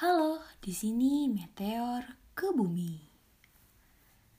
Halo, 0.00 0.40
di 0.64 0.72
sini 0.72 1.28
meteor 1.28 2.32
ke 2.32 2.56
bumi. 2.56 2.96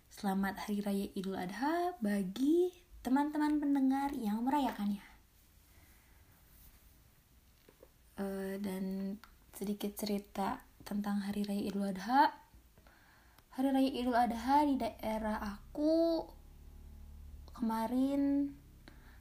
Selamat 0.09 0.57
Hari 0.57 0.81
Raya 0.81 1.05
Idul 1.13 1.37
Adha 1.37 1.93
bagi 2.01 2.73
teman-teman 3.05 3.62
pendengar 3.62 4.10
yang 4.18 4.42
merayakannya. 4.42 5.05
Uh, 8.18 8.58
dan 8.58 9.13
sedikit 9.54 9.94
cerita 9.94 10.66
tentang 10.82 11.21
Hari 11.29 11.45
Raya 11.45 11.62
Idul 11.62 11.93
Adha. 11.93 12.34
Hari 13.54 13.70
Raya 13.70 13.91
Idul 14.02 14.18
Adha 14.18 14.66
di 14.66 14.82
daerah 14.82 15.46
aku 15.46 16.25
kemarin 17.54 18.50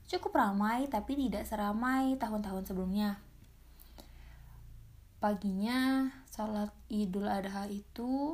cukup 0.08 0.40
ramai 0.40 0.88
tapi 0.88 1.20
tidak 1.20 1.44
seramai 1.44 2.16
tahun-tahun 2.16 2.64
sebelumnya 2.64 3.20
paginya 5.20 6.08
salat 6.40 6.72
idul 6.88 7.28
adha 7.28 7.68
itu 7.68 8.32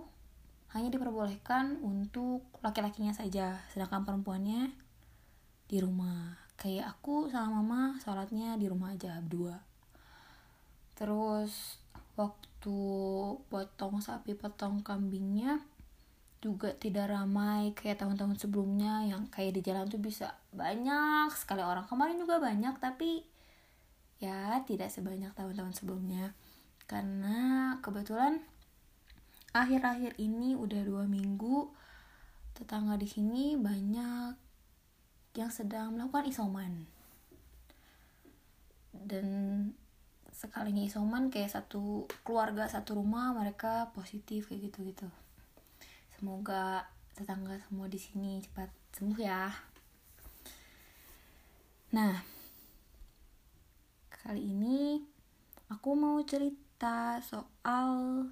hanya 0.71 0.95
diperbolehkan 0.95 1.83
untuk 1.83 2.47
laki-lakinya 2.63 3.11
saja 3.11 3.59
sedangkan 3.75 4.07
perempuannya 4.07 4.71
di 5.67 5.83
rumah. 5.83 6.39
Kayak 6.55 6.95
aku 6.95 7.27
sama 7.27 7.59
mama 7.59 7.99
salatnya 7.99 8.55
di 8.55 8.71
rumah 8.71 8.95
aja 8.95 9.19
berdua. 9.19 9.59
Terus 10.95 11.83
waktu 12.15 12.79
potong 13.51 13.99
sapi 13.99 14.39
potong 14.39 14.87
kambingnya 14.87 15.59
juga 16.39 16.79
tidak 16.79 17.11
ramai 17.11 17.75
kayak 17.75 18.07
tahun-tahun 18.07 18.39
sebelumnya 18.39 19.03
yang 19.03 19.27
kayak 19.35 19.59
di 19.59 19.67
jalan 19.67 19.91
tuh 19.91 19.99
bisa 19.99 20.39
banyak 20.55 21.35
sekali 21.35 21.67
orang. 21.67 21.91
Kemarin 21.91 22.23
juga 22.23 22.39
banyak 22.39 22.79
tapi 22.79 23.27
ya 24.23 24.63
tidak 24.63 24.95
sebanyak 24.95 25.35
tahun-tahun 25.35 25.75
sebelumnya 25.75 26.39
karena 26.87 27.77
kebetulan 27.83 28.43
akhir-akhir 29.51 30.19
ini 30.23 30.55
udah 30.55 30.83
dua 30.87 31.05
minggu 31.07 31.71
tetangga 32.55 32.97
di 32.97 33.07
sini 33.11 33.59
banyak 33.59 34.35
yang 35.37 35.51
sedang 35.53 35.95
melakukan 35.95 36.27
isoman. 36.31 36.73
Dan 38.97 39.27
sekalinya 40.33 40.85
isoman 40.85 41.29
kayak 41.33 41.53
satu 41.53 42.05
keluarga 42.21 42.69
satu 42.69 43.01
rumah 43.01 43.33
mereka 43.33 43.89
positif 43.97 44.53
kayak 44.53 44.69
gitu 44.69 44.93
gitu 44.93 45.09
semoga 46.17 46.85
tetangga 47.17 47.61
semua 47.69 47.89
di 47.93 48.01
sini 48.01 48.41
cepat 48.41 48.69
sembuh 48.97 49.21
ya. 49.21 49.53
Nah 51.93 52.17
kali 54.09 54.43
ini 54.53 55.01
aku 55.69 55.93
mau 55.93 56.17
cerita 56.25 56.66
cerita 56.77 57.25
soal 57.25 58.29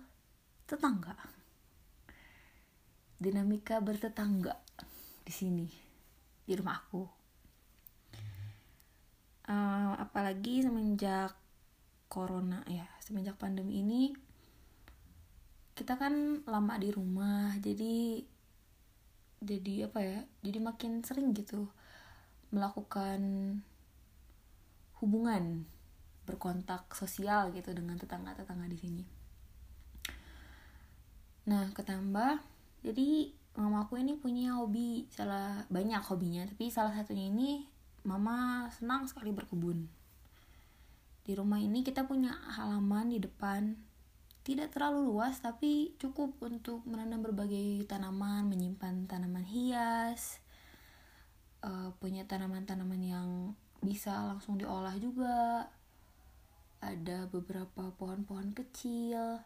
tetangga. 0.68 1.16
Dinamika 3.16 3.80
bertetangga 3.80 4.52
di 5.24 5.32
sini 5.32 5.64
di 6.44 6.52
rumah 6.52 6.76
aku. 6.76 7.08
Uh, 9.48 9.96
apalagi 9.96 10.60
semenjak 10.60 11.32
corona 12.12 12.60
ya, 12.68 12.84
semenjak 13.00 13.40
pandemi 13.40 13.80
ini 13.80 14.12
kita 15.72 15.96
kan 15.96 16.44
lama 16.44 16.76
di 16.76 16.92
rumah, 16.92 17.56
jadi 17.64 18.20
jadi 19.40 19.88
apa 19.88 20.04
ya? 20.04 20.20
Jadi 20.44 20.58
makin 20.60 21.00
sering 21.00 21.32
gitu 21.32 21.72
melakukan 22.52 23.24
hubungan 25.00 25.64
berkontak 26.24 26.88
sosial 26.96 27.52
gitu 27.52 27.72
dengan 27.72 27.96
tetangga-tetangga 28.00 28.66
di 28.68 28.78
sini. 28.80 29.04
Nah, 31.44 31.68
ketambah 31.76 32.40
jadi 32.84 33.32
mama 33.54 33.86
aku 33.86 34.00
ini 34.00 34.16
punya 34.16 34.56
hobi 34.58 35.06
salah 35.12 35.64
banyak 35.68 36.00
hobinya, 36.04 36.42
tapi 36.48 36.72
salah 36.72 36.92
satunya 36.96 37.28
ini 37.28 37.68
mama 38.04 38.68
senang 38.72 39.08
sekali 39.08 39.32
berkebun. 39.32 39.88
Di 41.24 41.32
rumah 41.32 41.56
ini 41.60 41.80
kita 41.80 42.04
punya 42.04 42.36
halaman 42.52 43.08
di 43.08 43.20
depan 43.20 43.76
tidak 44.44 44.76
terlalu 44.76 45.08
luas 45.08 45.40
tapi 45.40 45.96
cukup 45.96 46.36
untuk 46.44 46.84
menanam 46.84 47.24
berbagai 47.24 47.88
tanaman, 47.88 48.44
menyimpan 48.44 49.08
tanaman 49.08 49.40
hias, 49.48 50.44
uh, 51.64 51.88
punya 51.96 52.28
tanaman-tanaman 52.28 53.00
yang 53.00 53.28
bisa 53.80 54.12
langsung 54.28 54.60
diolah 54.60 54.92
juga 55.00 55.68
ada 56.84 57.24
beberapa 57.32 57.88
pohon-pohon 57.96 58.52
kecil. 58.52 59.40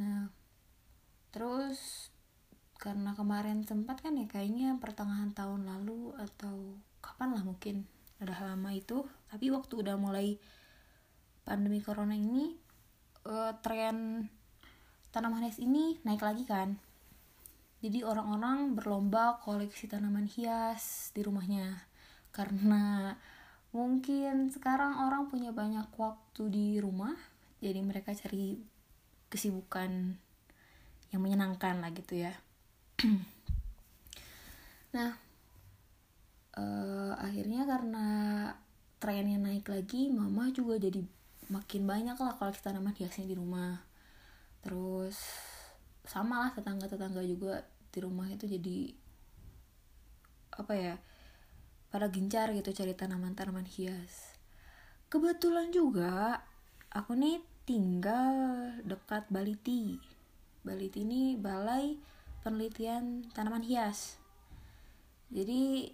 Nah 0.00 0.32
terus 1.28 2.08
karena 2.78 3.12
kemarin 3.12 3.66
sempat 3.66 4.00
kan 4.00 4.16
ya 4.16 4.24
kayaknya 4.24 4.78
pertengahan 4.78 5.34
tahun 5.34 5.66
lalu 5.66 6.14
atau 6.16 6.78
kapan 7.04 7.36
lah 7.36 7.42
mungkin 7.44 7.84
ada 8.22 8.34
lama 8.54 8.70
itu. 8.72 9.04
Tapi 9.28 9.52
waktu 9.52 9.74
udah 9.84 9.96
mulai 10.00 10.40
pandemi 11.44 11.84
corona 11.84 12.16
ini 12.16 12.56
uh, 13.28 13.52
tren 13.60 14.28
tanaman 15.12 15.44
hias 15.46 15.60
ini 15.60 15.98
naik 16.06 16.22
lagi 16.22 16.44
kan. 16.48 16.78
Jadi 17.78 18.02
orang-orang 18.02 18.74
berlomba 18.74 19.38
koleksi 19.38 19.86
tanaman 19.86 20.26
hias 20.26 21.14
di 21.14 21.22
rumahnya. 21.22 21.86
Karena 22.34 23.14
mungkin 23.78 24.50
sekarang 24.50 25.06
orang 25.06 25.30
punya 25.30 25.54
banyak 25.54 25.86
waktu 25.94 26.42
di 26.50 26.66
rumah 26.82 27.14
jadi 27.62 27.78
mereka 27.78 28.10
cari 28.10 28.58
kesibukan 29.30 30.18
yang 31.14 31.20
menyenangkan 31.22 31.78
lah 31.78 31.94
gitu 31.94 32.26
ya. 32.26 32.34
Nah 34.88 35.12
uh, 36.56 37.12
akhirnya 37.20 37.68
karena 37.68 38.06
trennya 38.98 39.36
naik 39.36 39.68
lagi 39.68 40.08
mama 40.08 40.48
juga 40.50 40.80
jadi 40.80 41.04
makin 41.52 41.84
banyak 41.84 42.16
lah 42.16 42.34
koleksi 42.40 42.64
tanaman 42.64 42.96
hiasnya 42.96 43.28
di 43.28 43.36
rumah. 43.36 43.84
Terus 44.64 45.16
sama 46.08 46.48
lah 46.48 46.50
tetangga-tetangga 46.56 47.20
juga 47.22 47.62
di 47.92 47.98
rumah 48.00 48.32
itu 48.32 48.48
jadi 48.48 48.96
apa 50.56 50.72
ya 50.74 50.94
pada 51.88 52.12
gencar 52.12 52.52
gitu 52.52 52.70
cari 52.72 52.92
tanaman-tanaman 52.92 53.64
hias. 53.64 54.36
Kebetulan 55.08 55.72
juga 55.72 56.44
aku 56.92 57.16
nih 57.16 57.40
tinggal 57.64 58.36
dekat 58.84 59.24
Baliti. 59.32 59.96
Baliti 60.60 61.04
ini 61.04 61.32
balai 61.36 61.96
penelitian 62.44 63.24
tanaman 63.32 63.64
hias. 63.64 64.20
Jadi 65.32 65.92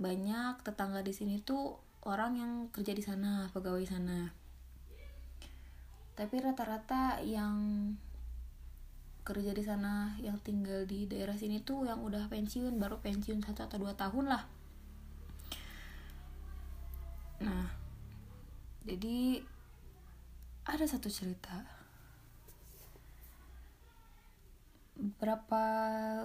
banyak 0.00 0.64
tetangga 0.64 1.04
di 1.04 1.12
sini 1.12 1.40
tuh 1.40 1.76
orang 2.04 2.36
yang 2.36 2.52
kerja 2.72 2.92
di 2.96 3.04
sana, 3.04 3.48
pegawai 3.52 3.84
sana. 3.84 4.32
Tapi 6.16 6.36
rata-rata 6.40 7.20
yang 7.24 7.56
kerja 9.24 9.56
di 9.56 9.64
sana 9.64 10.12
yang 10.20 10.36
tinggal 10.44 10.84
di 10.84 11.08
daerah 11.08 11.32
sini 11.32 11.64
tuh 11.64 11.88
yang 11.88 12.04
udah 12.04 12.28
pensiun 12.28 12.76
baru 12.76 13.00
pensiun 13.00 13.40
satu 13.40 13.64
atau 13.64 13.80
dua 13.80 13.96
tahun 13.96 14.28
lah 14.28 14.44
nah 17.44 17.68
jadi 18.84 19.40
ada 20.64 20.84
satu 20.84 21.08
cerita. 21.08 21.64
Berapa 24.96 25.64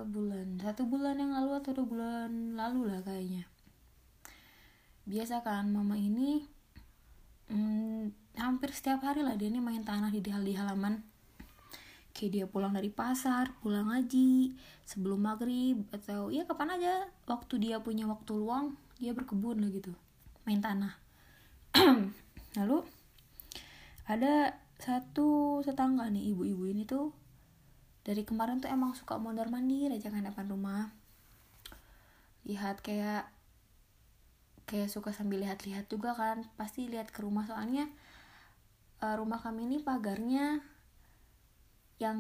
bulan? 0.08 0.60
Satu 0.60 0.88
bulan 0.88 1.20
yang 1.20 1.36
lalu 1.36 1.60
atau 1.60 1.72
dua 1.76 1.88
bulan 1.88 2.32
lalu 2.60 2.92
lah 2.92 3.00
kayaknya. 3.04 3.48
Biasa 5.08 5.44
kan 5.44 5.72
mama 5.72 5.96
ini 5.96 6.44
hmm, 7.48 8.36
hampir 8.40 8.76
setiap 8.76 9.04
hari 9.04 9.24
lah 9.24 9.40
dia 9.40 9.48
ini 9.48 9.64
main 9.64 9.84
tanah 9.84 10.12
di, 10.12 10.20
di 10.20 10.54
halaman. 10.56 11.04
Kayak 12.12 12.32
dia 12.32 12.46
pulang 12.48 12.76
dari 12.76 12.92
pasar 12.92 13.56
pulang 13.64 13.88
ngaji 13.88 14.52
sebelum 14.84 15.24
maghrib 15.24 15.84
atau 15.96 16.28
ya 16.28 16.44
kapan 16.44 16.76
aja 16.76 17.08
waktu 17.24 17.56
dia 17.56 17.80
punya 17.80 18.04
waktu 18.04 18.36
luang 18.36 18.76
dia 19.00 19.16
berkebun 19.16 19.64
lah 19.64 19.72
gitu 19.72 19.96
main 20.44 20.60
tanah 20.60 21.09
lalu 22.58 22.82
ada 24.10 24.58
satu 24.80 25.60
tetangga 25.62 26.10
nih 26.10 26.34
ibu-ibu 26.34 26.66
ini 26.66 26.88
tuh 26.88 27.14
dari 28.02 28.26
kemarin 28.26 28.58
tuh 28.58 28.72
emang 28.72 28.98
suka 28.98 29.22
mondar 29.22 29.52
mandir 29.54 29.94
aja 29.94 30.10
kan 30.10 30.26
depan 30.26 30.50
rumah. 30.50 30.90
Lihat 32.48 32.82
kayak 32.82 33.30
kayak 34.66 34.90
suka 34.90 35.14
sambil 35.14 35.46
lihat-lihat 35.46 35.86
juga 35.92 36.18
kan 36.18 36.48
pasti 36.58 36.90
lihat 36.90 37.14
ke 37.14 37.22
rumah. 37.22 37.46
Soalnya 37.46 37.86
uh, 39.06 39.14
rumah 39.14 39.38
kami 39.38 39.70
ini 39.70 39.78
pagarnya 39.78 40.64
yang 42.02 42.20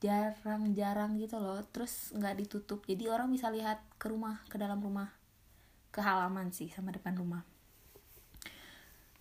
jarang-jarang 0.00 1.20
gitu 1.20 1.36
loh 1.36 1.60
terus 1.68 2.16
nggak 2.16 2.40
ditutup. 2.40 2.80
Jadi 2.88 3.12
orang 3.12 3.28
bisa 3.28 3.52
lihat 3.52 3.82
ke 4.00 4.08
rumah 4.08 4.40
ke 4.48 4.56
dalam 4.56 4.80
rumah. 4.80 5.12
Ke 5.92 6.00
halaman 6.00 6.48
sih 6.48 6.72
sama 6.72 6.96
depan 6.96 7.12
rumah 7.12 7.51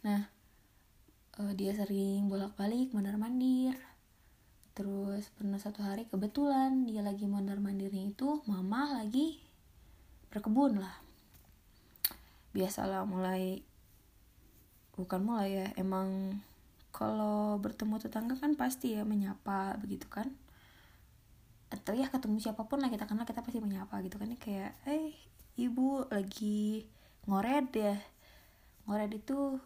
nah 0.02 0.30
uh, 1.38 1.54
dia 1.54 1.74
sering 1.78 2.26
bolak-balik 2.28 2.94
mondar 2.94 3.18
mandir 3.22 3.78
terus 4.74 5.30
pernah 5.36 5.60
satu 5.60 5.84
hari 5.84 6.08
kebetulan 6.08 6.88
dia 6.88 7.04
lagi 7.06 7.28
mondar 7.28 7.60
mandirnya 7.60 8.08
itu 8.08 8.40
mama 8.48 8.98
lagi 8.98 9.52
berkebun 10.32 10.80
lah. 10.80 10.96
Biasalah 12.56 13.04
mulai 13.04 13.60
bukan 14.96 15.22
mulai 15.24 15.50
ya 15.52 15.66
emang 15.76 16.40
kalau 16.96 17.60
bertemu 17.60 18.00
tetangga 18.00 18.36
kan 18.40 18.56
pasti 18.56 18.96
ya 18.96 19.04
menyapa 19.04 19.76
begitu 19.84 20.08
kan. 20.08 20.32
Atau 21.68 21.96
ya 21.96 22.08
ketemu 22.08 22.40
siapa 22.40 22.64
pun 22.68 22.80
lah 22.80 22.88
kita 22.88 23.08
kenal 23.08 23.28
kita 23.28 23.44
pasti 23.44 23.60
menyapa 23.60 24.00
gitu 24.08 24.16
kan. 24.16 24.32
Kayak 24.40 24.72
eh 24.88 25.12
ibu 25.60 26.08
lagi 26.08 26.88
ngored 27.28 27.76
ya 27.76 28.00
ngored 28.88 29.12
itu 29.14 29.60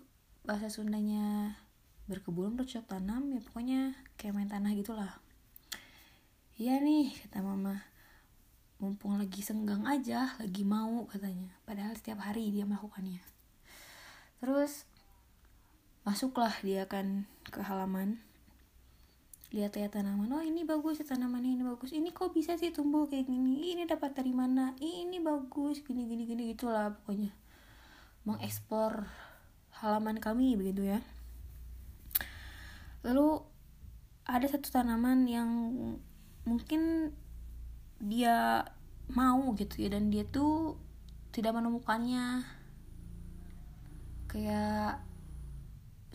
bahasa 0.46 0.70
Sundanya 0.70 1.58
berkebun 2.06 2.54
bercocok 2.54 2.86
tanam 2.86 3.34
ya 3.34 3.42
pokoknya 3.42 3.98
kayak 4.14 4.38
main 4.38 4.50
tanah 4.50 4.78
gitulah. 4.78 5.18
Iya 6.56 6.78
nih 6.80 7.12
kata 7.26 7.42
mama. 7.42 7.82
Mumpung 8.78 9.18
lagi 9.18 9.42
senggang 9.42 9.90
aja 9.90 10.38
lagi 10.38 10.62
mau 10.62 11.10
katanya. 11.10 11.50
Padahal 11.66 11.98
setiap 11.98 12.22
hari 12.22 12.54
dia 12.54 12.64
melakukannya. 12.70 13.20
Terus 14.38 14.86
masuklah 16.06 16.54
dia 16.62 16.86
kan 16.86 17.26
ke 17.50 17.66
halaman. 17.66 18.22
Lihat-lihat 19.50 19.98
tanaman. 19.98 20.30
Oh 20.30 20.46
ini 20.46 20.62
bagus 20.62 21.02
ya 21.02 21.10
tanaman 21.10 21.42
ini 21.42 21.66
bagus. 21.66 21.90
Ini 21.90 22.14
kok 22.14 22.38
bisa 22.38 22.54
sih 22.54 22.70
tumbuh 22.70 23.10
kayak 23.10 23.26
gini? 23.26 23.74
Ini 23.74 23.90
dapat 23.90 24.14
dari 24.14 24.30
mana? 24.30 24.78
Ini 24.78 25.18
bagus 25.26 25.82
gini 25.82 26.06
gini 26.06 26.30
gini 26.30 26.54
gitulah 26.54 26.94
pokoknya. 26.94 27.34
Mengeksplor 28.30 29.10
halaman 29.84 30.24
kami 30.24 30.56
begitu 30.56 30.88
ya. 30.88 31.00
Lalu 33.04 33.44
ada 34.26 34.48
satu 34.48 34.72
tanaman 34.72 35.28
yang 35.30 35.50
mungkin 36.48 37.14
dia 38.02 38.66
mau 39.14 39.54
gitu 39.54 39.86
ya 39.86 39.94
dan 39.94 40.10
dia 40.10 40.26
tuh 40.26 40.80
tidak 41.36 41.54
menemukannya. 41.58 42.44
Kayak 44.32 45.04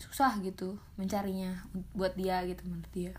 susah 0.01 0.41
gitu 0.41 0.81
mencarinya 0.97 1.61
buat 1.93 2.17
dia 2.17 2.41
gitu 2.49 2.65
menurut 2.65 2.91
dia. 2.91 3.13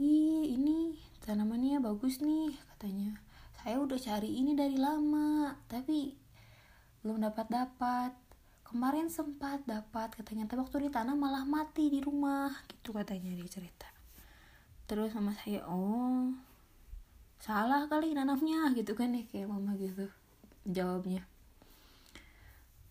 Ih 0.00 0.56
ini 0.56 0.96
tanamannya 1.22 1.84
bagus 1.84 2.24
nih 2.24 2.56
katanya. 2.74 3.20
Saya 3.60 3.76
udah 3.76 4.00
cari 4.00 4.40
ini 4.40 4.56
dari 4.56 4.80
lama 4.80 5.52
tapi 5.68 6.19
belum 7.00 7.24
dapat 7.24 7.46
dapat 7.48 8.12
kemarin 8.70 9.10
sempat 9.10 9.66
dapat 9.66 10.14
katanya. 10.14 10.46
Tapi 10.46 10.62
waktu 10.62 10.86
ditanam 10.86 11.18
malah 11.18 11.42
mati 11.42 11.90
di 11.90 11.98
rumah 11.98 12.54
gitu 12.70 12.94
katanya 12.94 13.34
dia 13.34 13.48
cerita. 13.50 13.90
Terus 14.86 15.10
sama 15.10 15.34
saya 15.34 15.66
oh 15.66 16.30
salah 17.42 17.88
kali 17.88 18.12
nanamnya 18.14 18.70
gitu 18.76 18.92
kan 18.94 19.10
ya 19.16 19.24
kayak 19.26 19.50
mama 19.50 19.74
gitu 19.74 20.06
jawabnya. 20.68 21.26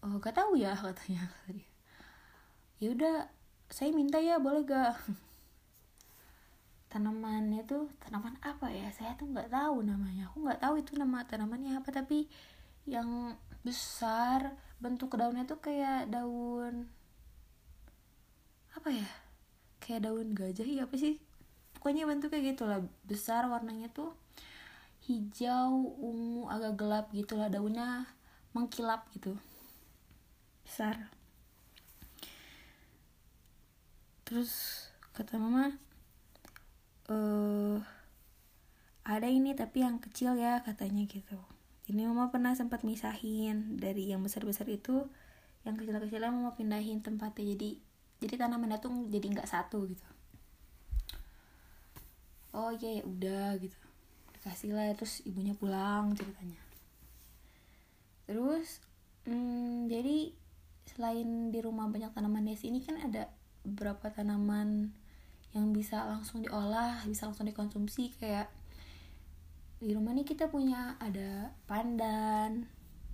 Oh 0.03 0.19
gak 0.19 0.35
tahu 0.35 0.59
ya 0.59 0.75
katanya. 0.83 1.31
Ya 2.83 2.91
udah 2.91 3.15
saya 3.71 3.95
minta 3.95 4.19
ya 4.19 4.35
boleh 4.41 4.67
gak 4.67 4.99
tanamannya 6.91 7.63
tuh 7.63 7.87
tanaman 8.03 8.35
apa 8.43 8.67
ya? 8.67 8.91
Saya 8.91 9.15
tuh 9.15 9.31
nggak 9.31 9.47
tahu 9.47 9.85
namanya. 9.85 10.27
Aku 10.27 10.43
nggak 10.43 10.59
tahu 10.59 10.75
itu 10.81 10.97
nama 10.99 11.23
tanamannya 11.23 11.79
apa 11.79 11.87
tapi 11.93 12.27
yang 12.89 13.37
besar 13.61 14.55
bentuk 14.79 15.11
daunnya 15.19 15.43
tuh 15.43 15.59
kayak 15.59 16.07
daun 16.07 16.87
apa 18.71 18.89
ya? 18.95 19.09
Kayak 19.83 20.07
daun 20.07 20.31
gajah 20.31 20.63
ya 20.63 20.87
apa 20.87 20.95
sih? 20.95 21.19
Pokoknya 21.75 22.07
bentuknya 22.07 22.39
gitu 22.55 22.63
lah 22.63 22.79
besar 23.03 23.47
warnanya 23.51 23.91
tuh 23.91 24.15
hijau 25.07 25.95
ungu 25.99 26.47
agak 26.47 26.79
gelap 26.79 27.05
gitu 27.11 27.35
lah 27.35 27.51
daunnya 27.51 28.07
mengkilap 28.55 29.07
gitu. 29.11 29.35
Besar. 30.63 31.11
Terus 34.23 34.85
kata 35.11 35.35
mama 35.41 35.75
eh 37.09 37.81
ada 39.09 39.25
ini 39.25 39.57
tapi 39.57 39.81
yang 39.81 39.97
kecil 39.97 40.37
ya 40.37 40.61
katanya 40.61 41.03
gitu 41.09 41.41
ini 41.89 42.05
mama 42.05 42.29
pernah 42.29 42.53
sempat 42.53 42.85
misahin 42.85 43.81
dari 43.81 44.13
yang 44.13 44.21
besar-besar 44.21 44.69
itu 44.69 45.09
yang 45.65 45.73
kecil-kecilnya 45.73 46.29
mama 46.29 46.53
pindahin 46.53 47.01
tempatnya. 47.01 47.57
Jadi 47.57 47.69
jadi 48.21 48.45
tanamannya 48.45 48.77
tuh 48.77 48.93
jadi 49.09 49.25
nggak 49.25 49.49
satu 49.49 49.89
gitu. 49.89 50.05
Oh 52.53 52.69
iya 52.77 53.01
ya 53.01 53.03
udah 53.09 53.57
gitu. 53.57 53.77
Dikasih 54.37 54.71
lah 54.77 54.93
terus 54.93 55.25
ibunya 55.25 55.57
pulang 55.57 56.13
ceritanya. 56.13 56.61
Terus 58.29 58.85
hmm, 59.25 59.89
jadi 59.89 60.29
selain 60.85 61.49
di 61.49 61.59
rumah 61.61 61.89
banyak 61.89 62.13
tanaman 62.13 62.45
des 62.45 62.61
ini 62.65 62.85
kan 62.85 63.01
ada 63.01 63.29
beberapa 63.65 64.13
tanaman 64.13 64.93
yang 65.53 65.73
bisa 65.73 66.05
langsung 66.05 66.45
diolah 66.45 67.01
bisa 67.09 67.25
langsung 67.25 67.49
dikonsumsi 67.49 68.13
kayak 68.21 68.49
di 69.79 69.95
rumah 69.95 70.11
nih 70.11 70.27
kita 70.27 70.51
punya 70.51 70.99
ada 70.99 71.55
pandan 71.63 72.67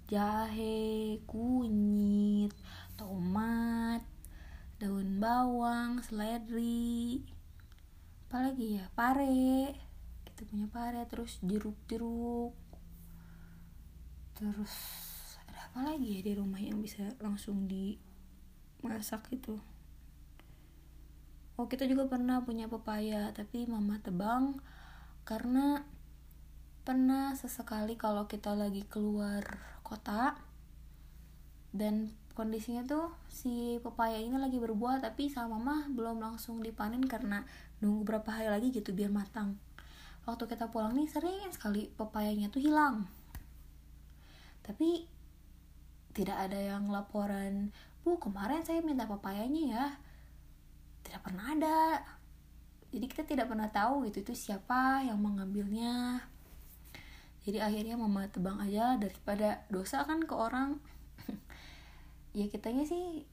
jahe 0.10 1.22
kunyit 1.30 2.54
tomat 2.98 4.02
daun 4.82 5.18
bawang 5.22 6.02
seledri 6.02 7.26
apalagi 8.36 8.84
ya 8.84 8.92
pare. 8.92 9.72
Kita 10.28 10.44
punya 10.44 10.68
pare 10.68 11.08
terus 11.08 11.40
jeruk-jeruk. 11.40 12.52
Terus 14.36 14.76
ada 15.48 15.72
apa 15.72 15.80
lagi 15.88 16.20
ya 16.20 16.22
di 16.26 16.34
rumah 16.36 16.60
yang 16.60 16.84
bisa 16.84 17.16
langsung 17.24 17.64
dimasak 17.64 19.32
itu? 19.32 19.56
Oh 21.56 21.72
kita 21.72 21.88
juga 21.88 22.12
pernah 22.12 22.44
punya 22.44 22.68
pepaya 22.68 23.32
tapi 23.32 23.64
mama 23.72 24.04
tebang 24.04 24.60
karena 25.24 25.88
pernah 26.86 27.34
sesekali 27.34 27.98
kalau 27.98 28.30
kita 28.30 28.54
lagi 28.54 28.86
keluar 28.86 29.42
kota 29.82 30.38
dan 31.74 32.14
kondisinya 32.38 32.86
tuh 32.86 33.10
si 33.26 33.82
pepaya 33.82 34.22
ini 34.22 34.38
lagi 34.38 34.62
berbuah 34.62 35.02
tapi 35.02 35.34
sama 35.34 35.58
mama 35.58 35.90
belum 35.90 36.22
langsung 36.22 36.62
dipanen 36.62 37.02
karena 37.10 37.42
nunggu 37.82 38.06
berapa 38.06 38.30
hari 38.30 38.54
lagi 38.54 38.70
gitu 38.70 38.94
biar 38.94 39.10
matang. 39.10 39.58
Waktu 40.30 40.46
kita 40.46 40.70
pulang 40.70 40.94
nih 40.94 41.10
sering 41.10 41.50
sekali 41.50 41.90
pepayanya 41.90 42.54
tuh 42.54 42.62
hilang. 42.62 43.10
Tapi 44.62 45.10
tidak 46.14 46.38
ada 46.38 46.60
yang 46.62 46.86
laporan 46.94 47.74
bu 48.06 48.22
kemarin 48.22 48.62
saya 48.62 48.86
minta 48.86 49.10
pepayanya 49.10 49.64
ya. 49.66 49.86
Tidak 51.02 51.22
pernah 51.26 51.50
ada. 51.50 51.82
Jadi 52.94 53.06
kita 53.10 53.26
tidak 53.26 53.50
pernah 53.50 53.74
tahu 53.74 54.06
gitu 54.06 54.22
itu 54.22 54.34
siapa 54.38 55.02
yang 55.02 55.18
mengambilnya 55.18 56.22
jadi 57.46 57.62
akhirnya 57.62 57.94
mama 57.94 58.26
tebang 58.26 58.58
aja 58.58 58.98
daripada 58.98 59.62
dosa 59.70 60.02
kan 60.04 60.26
ke 60.26 60.34
orang. 60.34 60.82
Ya 62.36 62.52
kitanya 62.52 62.84
sih 62.84 63.24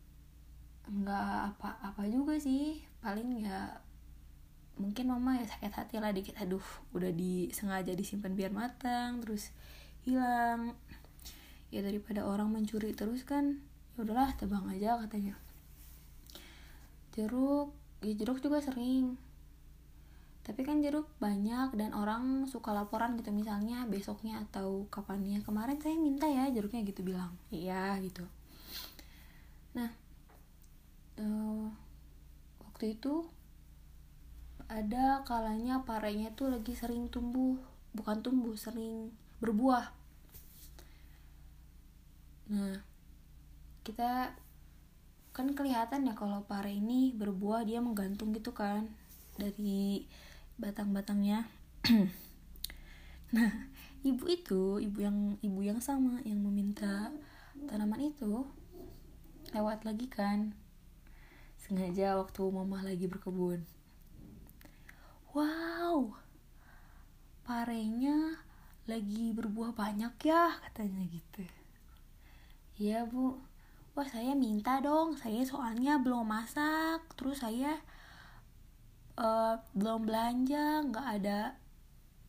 nggak 0.87 1.59
apa-apa 1.59 2.07
juga 2.07 2.39
sih. 2.39 2.87
Paling 3.03 3.43
ya 3.43 3.83
mungkin 4.79 5.11
mama 5.11 5.43
ya 5.43 5.49
sakit 5.49 5.75
hati 5.75 5.99
lah 5.99 6.15
dikit. 6.15 6.39
Aduh 6.39 6.63
udah 6.95 7.11
disengaja 7.11 7.99
disimpan 7.99 8.39
biar 8.39 8.55
matang 8.55 9.19
terus 9.19 9.51
hilang. 10.07 10.79
Ya 11.75 11.83
daripada 11.83 12.23
orang 12.23 12.55
mencuri 12.55 12.95
terus 12.95 13.27
kan 13.27 13.59
ya 13.99 14.07
udahlah 14.07 14.39
tebang 14.39 14.71
aja 14.71 15.03
katanya. 15.03 15.35
Jeruk 17.19 17.75
ya 18.07 18.15
jeruk 18.15 18.39
juga 18.39 18.63
sering 18.63 19.19
tapi 20.43 20.67
kan 20.67 20.83
jeruk 20.83 21.07
banyak 21.23 21.71
dan 21.79 21.95
orang 21.95 22.51
suka 22.51 22.75
laporan 22.75 23.15
gitu 23.15 23.31
misalnya 23.31 23.87
besoknya 23.87 24.43
atau 24.43 24.91
kapannya. 24.91 25.39
Kemarin 25.47 25.79
saya 25.79 25.95
minta 25.95 26.27
ya 26.27 26.51
jeruknya 26.51 26.83
gitu 26.83 27.07
bilang 27.07 27.31
iya 27.55 27.95
gitu. 28.03 28.27
Nah 29.79 29.91
uh, 31.23 31.71
waktu 32.67 32.99
itu 32.99 33.23
ada 34.67 35.23
kalanya 35.23 35.87
parenya 35.87 36.35
tuh 36.35 36.51
lagi 36.51 36.75
sering 36.75 37.07
tumbuh 37.07 37.61
bukan 37.95 38.19
tumbuh 38.25 38.59
sering 38.59 39.15
berbuah. 39.39 39.95
Nah 42.51 42.83
kita 43.87 44.35
kan 45.33 45.47
kelihatan 45.55 46.11
ya 46.11 46.15
kalau 46.19 46.43
pare 46.45 46.75
ini 46.75 47.15
berbuah 47.15 47.63
dia 47.65 47.79
menggantung 47.79 48.35
gitu 48.37 48.53
kan 48.53 48.91
dari 49.39 50.05
batang-batangnya. 50.59 51.49
Nah 53.33 53.49
ibu 54.05 54.29
itu 54.29 54.77
ibu 54.77 54.99
yang 55.01 55.41
ibu 55.41 55.65
yang 55.65 55.81
sama 55.81 56.21
yang 56.21 56.45
meminta 56.45 57.09
tanaman 57.65 58.13
itu 58.13 58.45
lewat 59.57 59.89
lagi 59.89 60.05
kan. 60.13 60.53
Sengaja 61.57 62.21
waktu 62.21 62.45
mama 62.53 62.85
lagi 62.85 63.09
berkebun. 63.09 63.65
Wow 65.33 66.13
parenya 67.43 68.39
lagi 68.87 69.35
berbuah 69.35 69.75
banyak 69.75 70.15
ya 70.25 70.57
katanya 70.67 71.03
gitu. 71.11 71.45
Iya 72.79 73.07
bu. 73.07 73.39
Wah 73.93 74.09
saya 74.09 74.33
minta 74.33 74.81
dong. 74.81 75.21
Saya 75.21 75.45
soalnya 75.45 76.01
belum 76.01 76.25
masak. 76.25 77.05
Terus 77.15 77.45
saya 77.45 77.77
uh, 79.23 79.55
belum 79.79 80.11
belanja 80.11 80.83
nggak 80.91 81.07
ada 81.23 81.55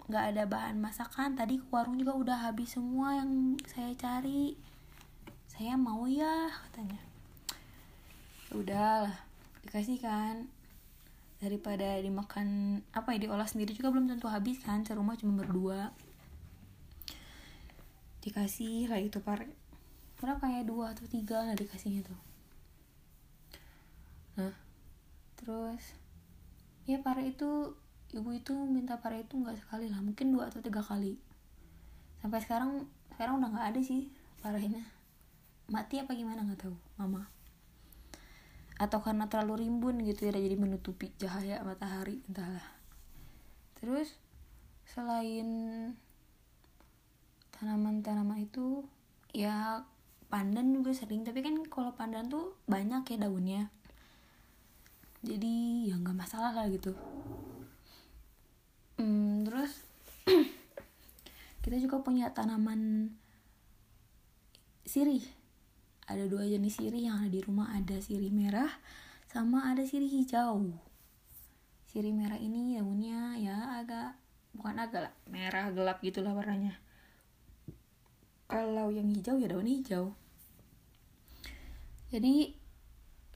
nggak 0.08 0.24
ada 0.36 0.44
bahan 0.46 0.78
masakan. 0.78 1.34
Tadi 1.34 1.58
warung 1.74 1.98
juga 1.98 2.14
udah 2.14 2.38
habis 2.46 2.78
semua 2.78 3.18
yang 3.18 3.58
saya 3.66 3.92
cari. 3.98 4.54
Saya 5.50 5.74
mau 5.74 6.06
ya 6.06 6.50
katanya. 6.70 7.02
Ya 8.50 8.54
udah 8.54 8.94
dikasih 9.66 9.98
kan. 10.04 10.48
Daripada 11.44 12.00
dimakan 12.00 12.80
apa 12.96 13.18
ya 13.18 13.28
diolah 13.28 13.48
sendiri 13.50 13.76
juga 13.76 13.92
belum 13.92 14.08
tentu 14.08 14.32
habis 14.32 14.62
kan 14.62 14.86
serumah 14.86 15.18
cuma 15.20 15.44
berdua. 15.44 15.92
Dikasih 18.24 18.88
lah 18.88 19.02
itu 19.04 19.20
par 19.20 19.44
berapa 20.24 20.40
kayak 20.40 20.72
dua 20.72 20.96
atau 20.96 21.04
tiga 21.04 21.44
lah 21.44 21.56
dikasihnya 21.56 22.08
tuh. 22.08 22.22
Nah 24.40 24.56
terus 25.36 26.03
ya 26.84 27.00
pare 27.00 27.32
itu 27.32 27.80
ibu 28.14 28.30
itu 28.36 28.54
minta 28.68 29.00
pare 29.00 29.24
itu 29.24 29.40
nggak 29.40 29.58
sekali 29.58 29.90
lah 29.90 30.04
mungkin 30.04 30.36
dua 30.36 30.52
atau 30.52 30.60
tiga 30.60 30.84
kali. 30.84 31.18
Sampai 32.20 32.40
sekarang 32.44 32.86
sekarang 33.16 33.40
udah 33.40 33.50
nggak 33.50 33.68
ada 33.74 33.82
sih 33.82 34.12
parenya. 34.44 34.84
Mati 35.72 36.04
apa 36.04 36.14
gimana 36.14 36.44
nggak 36.44 36.68
tahu 36.68 36.76
mama. 37.00 37.32
Atau 38.78 39.00
karena 39.00 39.32
terlalu 39.32 39.66
rimbun 39.66 40.04
gitu 40.04 40.28
ya 40.28 40.36
jadi 40.36 40.60
menutupi 40.60 41.10
cahaya 41.16 41.64
matahari 41.64 42.20
entahlah. 42.28 42.68
Terus 43.80 44.20
selain 44.84 45.48
tanaman-tanaman 47.56 48.44
itu 48.44 48.84
ya 49.32 49.88
pandan 50.28 50.76
juga 50.76 50.92
sering. 50.92 51.24
Tapi 51.24 51.40
kan 51.40 51.56
kalau 51.72 51.96
pandan 51.96 52.28
tuh 52.28 52.60
banyak 52.68 53.08
ya 53.08 53.18
daunnya 53.24 53.72
jadi 55.24 55.88
ya 55.88 55.96
nggak 55.96 56.20
masalah 56.20 56.52
lah 56.52 56.68
gitu. 56.68 56.92
Hmm, 59.00 59.48
terus 59.48 59.72
kita 61.64 61.80
juga 61.80 62.04
punya 62.04 62.28
tanaman 62.36 63.08
sirih. 64.84 65.24
Ada 66.12 66.28
dua 66.28 66.44
jenis 66.44 66.76
sirih 66.76 67.08
yang 67.08 67.24
ada 67.24 67.32
di 67.32 67.40
rumah 67.40 67.72
ada 67.72 67.96
sirih 68.04 68.36
merah 68.36 68.68
sama 69.32 69.72
ada 69.72 69.88
sirih 69.88 70.12
hijau. 70.12 70.76
Sirih 71.88 72.12
merah 72.12 72.36
ini 72.36 72.76
daunnya 72.76 73.40
ya 73.40 73.80
agak 73.80 74.20
bukan 74.54 74.76
agak 74.76 75.08
lah 75.08 75.14
merah 75.32 75.72
gelap 75.72 76.04
gitulah 76.04 76.36
warnanya. 76.36 76.76
Kalau 78.52 78.92
yang 78.92 79.08
hijau 79.08 79.40
ya 79.40 79.48
daun 79.48 79.72
hijau. 79.72 80.12
Jadi 82.12 82.60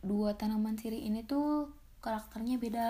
dua 0.04 0.36
tanaman 0.36 0.76
sirih 0.76 1.08
ini 1.08 1.24
tuh 1.24 1.77
karakternya 2.04 2.56
beda. 2.62 2.90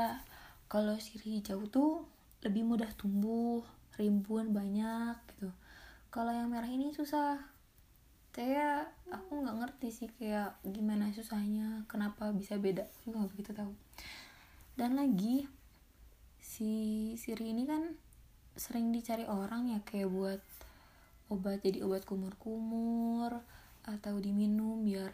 Kalau 0.68 1.00
sirih 1.00 1.40
hijau 1.40 1.64
tuh 1.72 2.04
lebih 2.44 2.68
mudah 2.68 2.92
tumbuh 3.00 3.64
rimbun 3.98 4.52
banyak 4.52 5.16
gitu. 5.36 5.50
Kalau 6.14 6.32
yang 6.32 6.52
merah 6.52 6.70
ini 6.70 6.94
susah. 6.94 7.40
Saya 8.38 8.86
aku 9.10 9.42
nggak 9.42 9.58
ngerti 9.66 9.88
sih 9.90 10.10
kayak 10.14 10.62
gimana 10.62 11.10
susahnya 11.10 11.90
kenapa 11.90 12.30
bisa 12.30 12.62
beda. 12.62 12.86
Aku 12.86 13.10
juga 13.10 13.26
nggak 13.26 13.32
begitu 13.34 13.52
tahu. 13.58 13.74
Dan 14.78 14.94
lagi 14.94 15.50
si 16.38 16.70
siri 17.18 17.50
ini 17.50 17.66
kan 17.66 17.98
sering 18.54 18.94
dicari 18.94 19.26
orang 19.26 19.74
ya 19.74 19.80
kayak 19.82 20.10
buat 20.10 20.42
obat 21.34 21.62
jadi 21.62 21.84
obat 21.84 22.06
kumur-kumur 22.06 23.42
atau 23.86 24.16
diminum 24.18 24.82
biar 24.82 25.12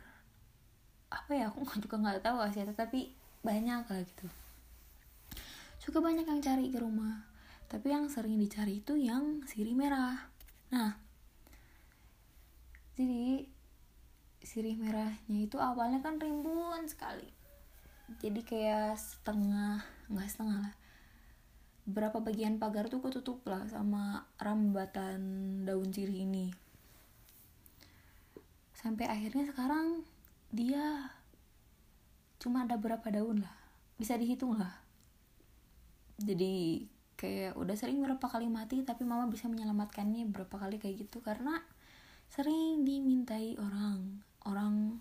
apa 1.14 1.32
ya 1.32 1.50
aku 1.50 1.64
juga 1.84 2.00
nggak 2.02 2.22
tahu 2.26 2.38
sih 2.52 2.66
tapi 2.74 3.23
banyak 3.44 3.84
lah 3.86 4.02
gitu. 4.02 4.28
Suka 5.84 6.00
banyak 6.00 6.24
yang 6.24 6.40
cari 6.40 6.72
ke 6.72 6.80
rumah. 6.80 7.28
Tapi 7.68 7.92
yang 7.92 8.08
sering 8.08 8.40
dicari 8.40 8.80
itu 8.80 8.96
yang 8.96 9.44
siri 9.44 9.76
merah. 9.76 10.32
Nah 10.72 11.04
jadi 12.94 13.50
sirih 14.44 14.78
merahnya 14.78 15.50
itu 15.50 15.58
awalnya 15.58 16.00
kan 16.06 16.22
rimbun 16.22 16.86
sekali. 16.86 17.26
Jadi 18.22 18.46
kayak 18.46 19.00
setengah 19.00 19.82
nggak 20.14 20.30
setengah 20.30 20.58
lah. 20.70 20.76
Berapa 21.90 22.22
bagian 22.22 22.62
pagar 22.62 22.88
tuh 22.88 23.02
ketutup 23.02 23.42
lah 23.50 23.66
sama 23.66 24.30
rambatan 24.38 25.20
daun 25.66 25.90
sirih 25.90 26.30
ini. 26.30 26.54
Sampai 28.78 29.10
akhirnya 29.10 29.50
sekarang 29.50 30.06
dia 30.54 31.10
cuma 32.44 32.68
ada 32.68 32.76
berapa 32.76 33.08
daun 33.08 33.40
lah. 33.40 33.56
Bisa 33.96 34.20
dihitung 34.20 34.60
lah. 34.60 34.84
Jadi 36.20 36.84
kayak 37.16 37.56
udah 37.56 37.72
sering 37.80 38.04
berapa 38.04 38.28
kali 38.28 38.52
mati 38.52 38.84
tapi 38.84 39.08
mama 39.08 39.32
bisa 39.32 39.48
menyelamatkannya 39.48 40.28
berapa 40.28 40.52
kali 40.52 40.76
kayak 40.76 41.08
gitu. 41.08 41.24
Karena 41.24 41.64
sering 42.28 42.84
dimintai 42.84 43.56
orang. 43.56 44.20
Orang 44.44 45.00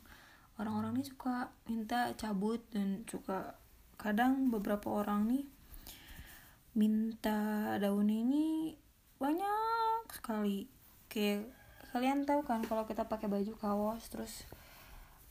orang-orang 0.62 1.02
ini 1.02 1.04
suka 1.10 1.50
minta 1.66 2.14
cabut 2.14 2.62
dan 2.70 3.02
suka 3.10 3.58
kadang 3.98 4.54
beberapa 4.54 5.02
orang 5.02 5.26
nih 5.26 5.44
minta 6.78 7.74
daun 7.82 8.06
ini 8.06 8.78
banyak 9.18 10.06
sekali. 10.14 10.70
Kayak 11.10 11.50
kalian 11.90 12.22
tahu 12.22 12.46
kan 12.46 12.62
kalau 12.62 12.86
kita 12.86 13.10
pakai 13.10 13.26
baju 13.26 13.52
kaos 13.58 14.06
terus 14.08 14.46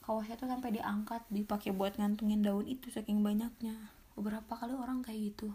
kaosnya 0.01 0.34
tuh 0.36 0.50
sampai 0.50 0.74
diangkat 0.74 1.22
dipakai 1.29 1.72
buat 1.72 1.96
ngantungin 1.96 2.41
daun 2.41 2.65
itu 2.65 2.89
saking 2.89 3.22
banyaknya. 3.22 3.77
Beberapa 4.17 4.58
kali 4.58 4.74
orang 4.74 5.05
kayak 5.05 5.34
gitu. 5.34 5.53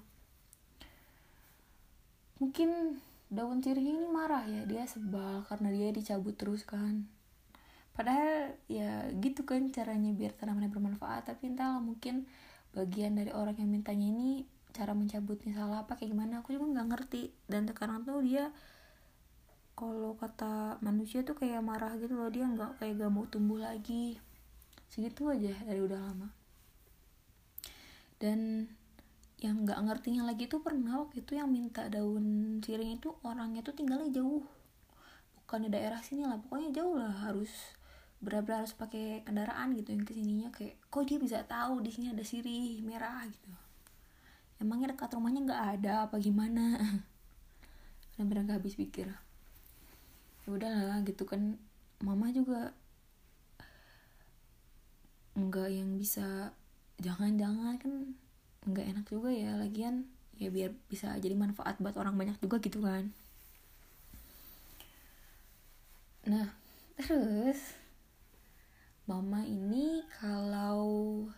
Mungkin 2.38 3.02
daun 3.26 3.58
sirih 3.58 3.82
ini 3.82 4.06
marah 4.06 4.46
ya 4.46 4.62
dia 4.64 4.86
sebal 4.86 5.42
karena 5.50 5.74
dia 5.74 5.90
dicabut 5.90 6.38
terus 6.38 6.62
kan. 6.62 7.10
Padahal 7.96 8.54
ya 8.70 9.10
gitu 9.18 9.42
kan 9.42 9.66
caranya 9.74 10.14
biar 10.14 10.36
tanamannya 10.36 10.70
bermanfaat 10.70 11.32
tapi 11.32 11.50
entahlah 11.50 11.82
mungkin 11.82 12.28
bagian 12.76 13.16
dari 13.16 13.32
orang 13.32 13.56
yang 13.56 13.72
mintanya 13.72 14.12
ini 14.12 14.44
cara 14.76 14.92
mencabutnya 14.92 15.56
salah 15.56 15.88
apa 15.88 15.96
kayak 15.96 16.12
gimana 16.12 16.44
aku 16.44 16.54
juga 16.54 16.70
nggak 16.70 16.88
ngerti. 16.94 17.22
Dan 17.50 17.66
sekarang 17.66 18.06
tuh 18.06 18.22
dia 18.22 18.54
kalau 19.74 20.14
kata 20.14 20.78
manusia 20.80 21.26
tuh 21.26 21.34
kayak 21.34 21.60
marah 21.60 21.92
gitu 21.98 22.14
loh 22.16 22.32
dia 22.32 22.48
nggak 22.48 22.80
kayak 22.80 22.96
gak 22.96 23.12
mau 23.12 23.28
tumbuh 23.28 23.60
lagi 23.60 24.16
segitu 24.90 25.28
aja 25.30 25.52
dari 25.66 25.80
udah 25.82 26.00
lama. 26.00 26.28
Dan 28.16 28.70
yang 29.36 29.68
nggak 29.68 29.76
ngertinya 29.84 30.24
lagi 30.24 30.48
tuh 30.48 30.64
pernah 30.64 31.04
waktu 31.04 31.20
itu 31.20 31.36
yang 31.36 31.52
minta 31.52 31.84
daun 31.92 32.58
sirih 32.64 32.96
itu 32.96 33.12
orangnya 33.20 33.60
tuh 33.60 33.76
tinggalnya 33.76 34.08
jauh. 34.08 34.44
Bukan 35.44 35.68
di 35.68 35.70
daerah 35.70 36.00
sini 36.00 36.24
lah 36.24 36.40
pokoknya 36.40 36.72
jauh 36.72 36.96
lah. 36.96 37.12
Harus 37.28 37.52
benar-benar 38.16 38.64
harus 38.64 38.72
pakai 38.72 39.20
kendaraan 39.28 39.76
gitu 39.76 39.92
yang 39.92 40.02
ke 40.08 40.16
sininya. 40.16 40.48
Kayak 40.48 40.80
kok 40.88 41.04
dia 41.04 41.18
bisa 41.20 41.44
tahu 41.44 41.84
di 41.84 41.92
sini 41.92 42.16
ada 42.16 42.24
sirih 42.24 42.80
merah? 42.80 43.28
gitu. 43.28 43.52
Emangnya 44.56 44.96
dekat 44.96 45.12
rumahnya 45.12 45.44
nggak 45.44 45.62
ada? 45.78 45.94
Apa 46.08 46.16
gimana? 46.16 46.80
Benar-benar 48.16 48.48
gak 48.48 48.58
habis 48.64 48.80
pikir. 48.80 49.12
Ya 50.42 50.48
udahlah 50.48 51.04
gitu 51.04 51.28
kan. 51.28 51.60
Mama 52.00 52.32
juga 52.32 52.72
nggak 55.36 55.68
yang 55.68 56.00
bisa 56.00 56.56
jangan-jangan 56.96 57.76
kan 57.76 57.92
nggak 58.64 58.86
enak 58.88 59.04
juga 59.06 59.28
ya 59.28 59.52
lagian 59.60 60.08
ya 60.40 60.48
biar 60.48 60.72
bisa 60.88 61.12
jadi 61.20 61.36
manfaat 61.36 61.76
buat 61.76 61.96
orang 62.00 62.16
banyak 62.16 62.40
juga 62.40 62.56
gitu 62.60 62.80
kan. 62.80 63.12
Nah 66.24 66.48
terus 66.96 67.76
mama 69.04 69.44
ini 69.44 70.02
kalau 70.16 71.28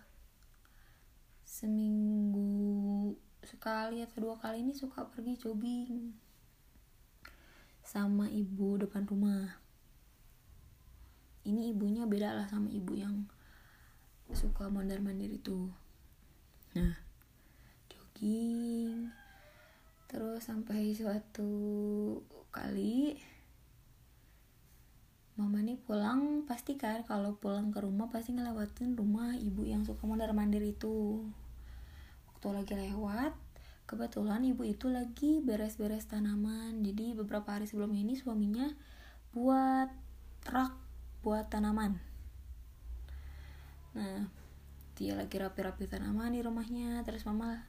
seminggu 1.42 3.12
sekali 3.42 4.06
atau 4.06 4.30
dua 4.30 4.36
kali 4.38 4.62
ini 4.62 4.72
suka 4.72 5.02
pergi 5.10 5.34
jogging 5.36 6.14
sama 7.82 8.30
ibu 8.30 8.78
depan 8.78 9.02
rumah. 9.10 9.58
Ini 11.48 11.72
ibunya 11.72 12.04
beda 12.04 12.36
lah 12.36 12.46
sama 12.46 12.68
ibu 12.68 12.92
yang 12.94 13.26
suka 14.36 14.68
mondar 14.68 15.00
mandir 15.00 15.32
itu. 15.32 15.68
Nah 16.76 16.96
jogging 17.88 19.14
terus 20.08 20.48
sampai 20.48 20.96
suatu 20.96 21.52
kali 22.48 23.20
mama 25.38 25.62
nih 25.62 25.78
pulang 25.78 26.42
pasti 26.48 26.74
kan 26.74 27.06
kalau 27.06 27.38
pulang 27.38 27.70
ke 27.70 27.78
rumah 27.78 28.10
pasti 28.10 28.34
ngelewatin 28.34 28.98
rumah 28.98 29.38
ibu 29.38 29.62
yang 29.62 29.86
suka 29.86 30.02
mondar 30.08 30.34
mandir 30.34 30.64
itu. 30.66 31.22
Waktu 32.32 32.46
lagi 32.58 32.74
lewat 32.74 33.32
kebetulan 33.86 34.42
ibu 34.44 34.66
itu 34.66 34.90
lagi 34.90 35.38
beres-beres 35.38 36.10
tanaman. 36.10 36.82
Jadi 36.82 37.14
beberapa 37.14 37.54
hari 37.54 37.70
sebelum 37.70 37.94
ini 37.94 38.18
suaminya 38.18 38.66
buat 39.30 39.92
rak 40.48 40.74
buat 41.22 41.46
tanaman 41.52 42.07
nah 43.96 44.28
dia 44.98 45.14
lagi 45.14 45.38
rapi-rapi 45.38 45.86
tanaman 45.86 46.34
di 46.34 46.42
rumahnya 46.42 47.06
terus 47.06 47.22
mama 47.22 47.62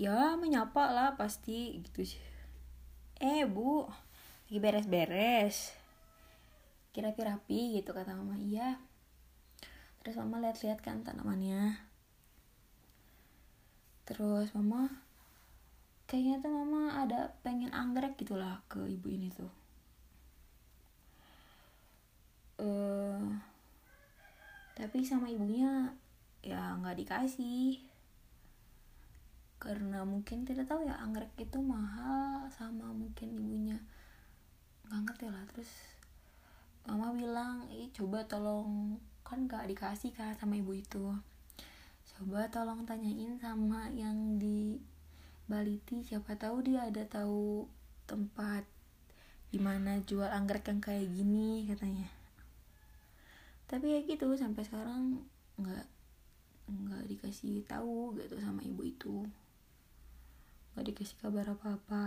ya 0.00 0.34
menyapa 0.40 0.90
lah 0.96 1.10
pasti 1.20 1.76
gitu. 1.84 2.16
Eh 3.20 3.44
bu 3.44 3.84
lagi 4.48 4.58
beres-beres. 4.58 5.76
Kira 6.90 7.12
rapi 7.12 7.78
gitu 7.78 7.92
kata 7.92 8.16
mama. 8.16 8.40
Iya. 8.40 8.80
Terus 10.00 10.16
mama 10.16 10.40
lihat-lihat 10.40 10.80
kan 10.80 11.04
tanamannya 11.04 11.90
terus 14.10 14.50
mama 14.58 14.90
kayaknya 16.10 16.42
tuh 16.42 16.50
mama 16.50 16.98
ada 16.98 17.30
pengen 17.46 17.70
anggrek 17.70 18.18
gitulah 18.18 18.58
ke 18.66 18.82
ibu 18.82 19.06
ini 19.06 19.30
tuh. 19.30 19.52
Uh, 22.58 23.38
tapi 24.80 25.04
sama 25.04 25.28
ibunya 25.28 25.92
ya 26.40 26.80
nggak 26.80 27.04
dikasih. 27.04 27.84
Karena 29.60 30.08
mungkin 30.08 30.48
tidak 30.48 30.72
tahu 30.72 30.88
ya 30.88 30.96
anggrek 31.04 31.36
itu 31.36 31.60
mahal 31.60 32.48
sama 32.48 32.88
mungkin 32.88 33.36
ibunya. 33.36 33.76
Nggak 34.88 35.00
ngerti 35.04 35.26
lah 35.28 35.44
terus 35.52 35.68
mama 36.88 37.12
bilang 37.12 37.68
ih 37.68 37.92
coba 37.92 38.24
tolong 38.24 38.96
kan 39.20 39.44
gak 39.44 39.68
dikasih 39.68 40.16
kan 40.16 40.32
sama 40.40 40.56
ibu 40.56 40.72
itu. 40.72 41.12
Coba 42.16 42.48
tolong 42.48 42.88
tanyain 42.88 43.36
sama 43.36 43.92
yang 43.92 44.40
di 44.40 44.80
Baliti 45.44 46.00
siapa 46.00 46.40
tahu 46.40 46.64
dia 46.64 46.88
ada 46.88 47.04
tahu 47.04 47.68
tempat 48.08 48.64
gimana 49.50 49.98
jual 50.06 50.30
anggrek 50.30 50.70
yang 50.70 50.78
kayak 50.78 51.10
gini 51.10 51.66
katanya 51.66 52.06
tapi 53.70 53.94
ya 53.94 54.00
gitu 54.02 54.34
sampai 54.34 54.66
sekarang 54.66 55.22
nggak 55.54 55.86
nggak 56.66 57.04
dikasih 57.06 57.62
tahu 57.70 58.18
gitu 58.18 58.34
sama 58.42 58.66
ibu 58.66 58.82
itu. 58.82 59.22
Nggak 60.74 60.86
dikasih 60.90 61.16
kabar 61.22 61.46
apa 61.54 61.78
apa 61.78 62.04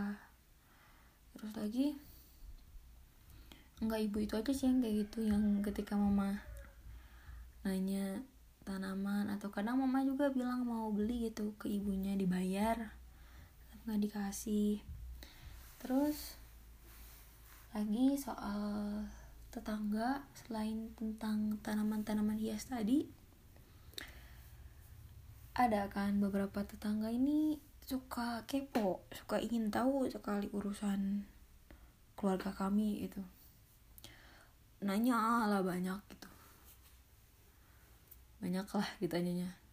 terus 1.33 1.55
lagi 1.57 1.97
enggak 3.81 4.05
ibu 4.05 4.17
itu 4.21 4.33
aja 4.37 4.51
sih 4.53 4.69
yang 4.69 4.85
kayak 4.85 4.95
gitu 5.07 5.19
yang 5.25 5.43
ketika 5.65 5.97
mama 5.97 6.45
nanya 7.65 8.21
tanaman 8.63 9.27
atau 9.33 9.49
kadang 9.49 9.81
mama 9.81 10.05
juga 10.05 10.29
bilang 10.29 10.63
mau 10.63 10.93
beli 10.93 11.31
gitu 11.31 11.57
ke 11.57 11.67
ibunya 11.67 12.13
dibayar 12.13 12.93
nggak 13.83 13.99
dikasih. 13.99 14.79
Terus 15.83 16.39
lagi 17.75 18.15
soal 18.15 19.03
tetangga 19.53 20.25
selain 20.33 20.89
tentang 20.97 21.61
tanaman-tanaman 21.61 22.41
hias 22.41 22.65
tadi 22.65 23.05
ada 25.53 25.85
kan 25.93 26.17
beberapa 26.17 26.65
tetangga 26.65 27.13
ini 27.13 27.61
suka 27.85 28.41
kepo 28.49 29.05
suka 29.13 29.37
ingin 29.37 29.69
tahu 29.69 30.09
sekali 30.09 30.49
urusan 30.49 31.29
keluarga 32.17 32.49
kami 32.49 33.05
itu 33.05 33.21
nanya 34.83 35.47
lah 35.47 35.63
banyak 35.63 36.01
gitu. 36.11 36.29
Banyak 38.41 38.67
lah 38.73 38.89
ditanyanya 38.99 39.63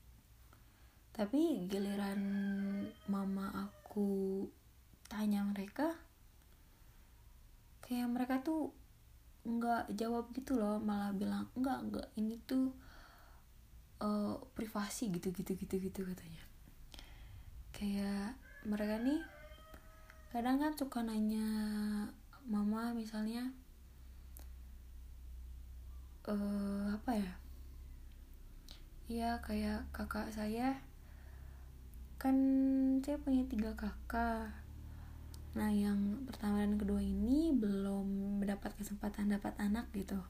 tapi 1.10 1.66
giliran 1.66 2.22
mama 3.10 3.50
aku 3.52 4.46
tanya 5.10 5.42
mereka 5.42 5.92
kayak 7.82 8.08
mereka 8.08 8.40
tuh 8.40 8.70
nggak 9.40 9.96
jawab 9.96 10.28
gitu 10.36 10.60
loh 10.60 10.76
malah 10.76 11.16
bilang 11.16 11.48
enggak 11.56 11.80
enggak 11.80 12.06
ini 12.20 12.36
tuh 12.44 12.76
uh, 14.04 14.36
privasi 14.52 15.08
gitu 15.08 15.32
gitu 15.32 15.56
gitu 15.56 15.80
gitu 15.80 16.00
katanya. 16.04 16.44
Kayak 17.72 18.36
mereka 18.68 19.00
nih 19.00 19.20
kadang 20.30 20.60
kan 20.60 20.76
suka 20.76 21.00
nanya 21.00 21.48
mama 22.44 22.92
misalnya 22.92 23.48
uh, 26.28 26.92
apa 26.92 27.12
ya? 27.16 27.32
Iya 29.10 29.30
kayak 29.42 29.90
kakak 29.90 30.30
saya 30.30 30.78
kan 32.20 32.36
saya 33.00 33.16
punya 33.16 33.48
tiga 33.48 33.72
kakak 33.72 34.59
nah 35.50 35.66
yang 35.74 36.30
pertama 36.30 36.62
dan 36.62 36.78
kedua 36.78 37.02
ini 37.02 37.50
belum 37.50 38.38
mendapat 38.38 38.78
kesempatan 38.78 39.34
dapat 39.34 39.58
anak 39.58 39.90
gitu. 39.90 40.22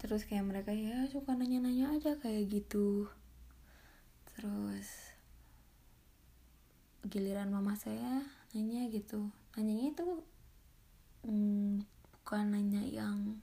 Terus 0.00 0.24
kayak 0.24 0.48
mereka 0.48 0.72
ya 0.72 1.04
suka 1.08 1.36
nanya-nanya 1.36 1.92
aja 1.92 2.16
kayak 2.16 2.48
gitu. 2.48 3.08
Terus 4.32 4.88
giliran 7.04 7.52
mama 7.52 7.76
saya 7.76 8.24
nanya 8.52 8.88
gitu. 8.88 9.28
Nanyanya 9.56 9.86
itu 9.92 10.06
hmm, 11.24 11.84
bukan 12.20 12.44
nanya 12.48 12.80
yang 12.84 13.40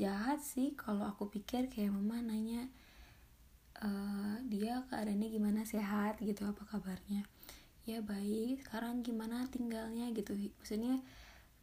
jahat 0.00 0.40
sih. 0.40 0.72
Kalau 0.76 1.04
aku 1.04 1.28
pikir 1.28 1.68
kayak 1.68 1.92
mama 1.92 2.20
nanya 2.20 2.68
e, 3.80 3.88
dia 4.48 4.80
keadaannya 4.88 5.28
gimana? 5.28 5.60
Sehat? 5.64 6.20
gitu 6.20 6.44
apa 6.44 6.64
kabarnya 6.68 7.24
ya 7.88 7.98
baik. 8.02 8.62
Sekarang 8.66 9.02
gimana 9.02 9.46
tinggalnya 9.50 10.10
gitu? 10.14 10.34
Maksudnya 10.60 11.02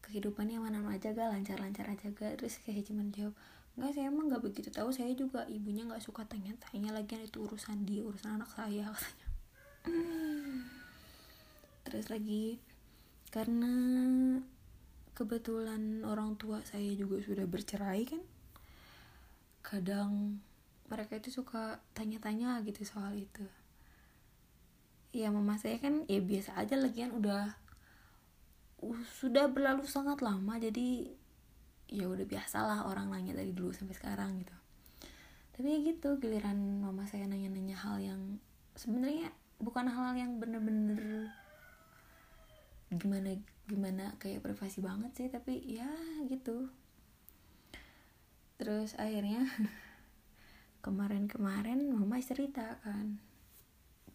kehidupannya 0.03 0.57
mana 0.59 0.79
aja 0.89 1.11
gak 1.11 1.29
lancar-lancar 1.29 1.85
aja 1.91 2.07
gak 2.09 2.39
terus 2.39 2.57
kayak 2.63 2.87
cuman 2.87 3.11
jawab 3.11 3.35
enggak 3.77 3.91
saya 3.95 4.05
emang 4.11 4.27
nggak 4.27 4.43
begitu 4.43 4.69
tahu. 4.73 4.89
Saya 4.91 5.11
juga 5.15 5.47
ibunya 5.47 5.87
nggak 5.87 6.03
suka 6.03 6.27
tanya-tanya 6.27 6.91
lagi 6.91 7.15
itu 7.19 7.39
urusan 7.43 7.87
dia 7.87 8.03
urusan 8.03 8.39
anak 8.39 8.49
saya 8.51 8.89
katanya. 8.95 9.27
Terus 11.87 12.05
lagi 12.11 12.59
karena 13.29 13.73
kebetulan 15.13 16.01
orang 16.07 16.39
tua 16.39 16.63
saya 16.63 16.95
juga 16.95 17.19
sudah 17.19 17.43
bercerai 17.43 18.07
kan 18.07 18.23
kadang 19.59 20.39
mereka 20.89 21.21
itu 21.21 21.29
suka 21.29 21.77
tanya-tanya 21.93 22.63
gitu 22.65 22.81
soal 22.87 23.13
itu 23.13 23.45
ya 25.09 25.33
mama 25.33 25.57
saya 25.57 25.81
kan 25.81 26.05
ya 26.05 26.21
biasa 26.21 26.53
aja 26.53 26.77
lagi 26.77 27.01
kan 27.01 27.11
udah 27.17 27.57
uh, 28.85 29.01
sudah 29.17 29.49
berlalu 29.49 29.89
sangat 29.89 30.21
lama 30.21 30.61
jadi 30.61 31.09
ya 31.89 32.05
udah 32.05 32.25
biasalah 32.29 32.85
orang 32.85 33.09
nanya 33.09 33.33
dari 33.33 33.49
dulu 33.49 33.73
sampai 33.73 33.97
sekarang 33.97 34.37
gitu. 34.45 34.53
Tapi 35.57 35.65
ya 35.65 35.79
gitu 35.81 36.21
giliran 36.21 36.85
mama 36.85 37.09
saya 37.09 37.25
nanya-nanya 37.25 37.75
hal 37.81 37.97
yang 37.97 38.21
sebenarnya 38.77 39.33
bukan 39.57 39.89
hal, 39.89 40.13
-hal 40.13 40.15
yang 40.15 40.37
bener-bener 40.37 41.33
gimana 42.89 43.37
gimana 43.69 44.17
kayak 44.17 44.41
privasi 44.41 44.81
banget 44.81 45.11
sih 45.17 45.27
tapi 45.33 45.57
ya 45.65 45.89
gitu. 46.29 46.69
Terus 48.61 48.93
akhirnya 49.01 49.49
kemarin-kemarin 50.85 51.89
mama 51.89 52.21
cerita 52.21 52.77
kan 52.85 53.28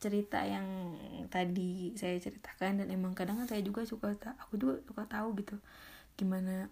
cerita 0.00 0.42
yang 0.44 0.96
tadi 1.30 1.94
saya 1.98 2.18
ceritakan 2.18 2.84
dan 2.84 2.88
emang 2.90 3.12
kadang 3.12 3.40
kan 3.40 3.48
saya 3.48 3.62
juga 3.64 3.86
suka 3.86 4.14
aku 4.38 4.58
juga 4.58 4.80
suka 4.86 5.02
tahu 5.06 5.28
gitu 5.40 5.56
gimana 6.14 6.70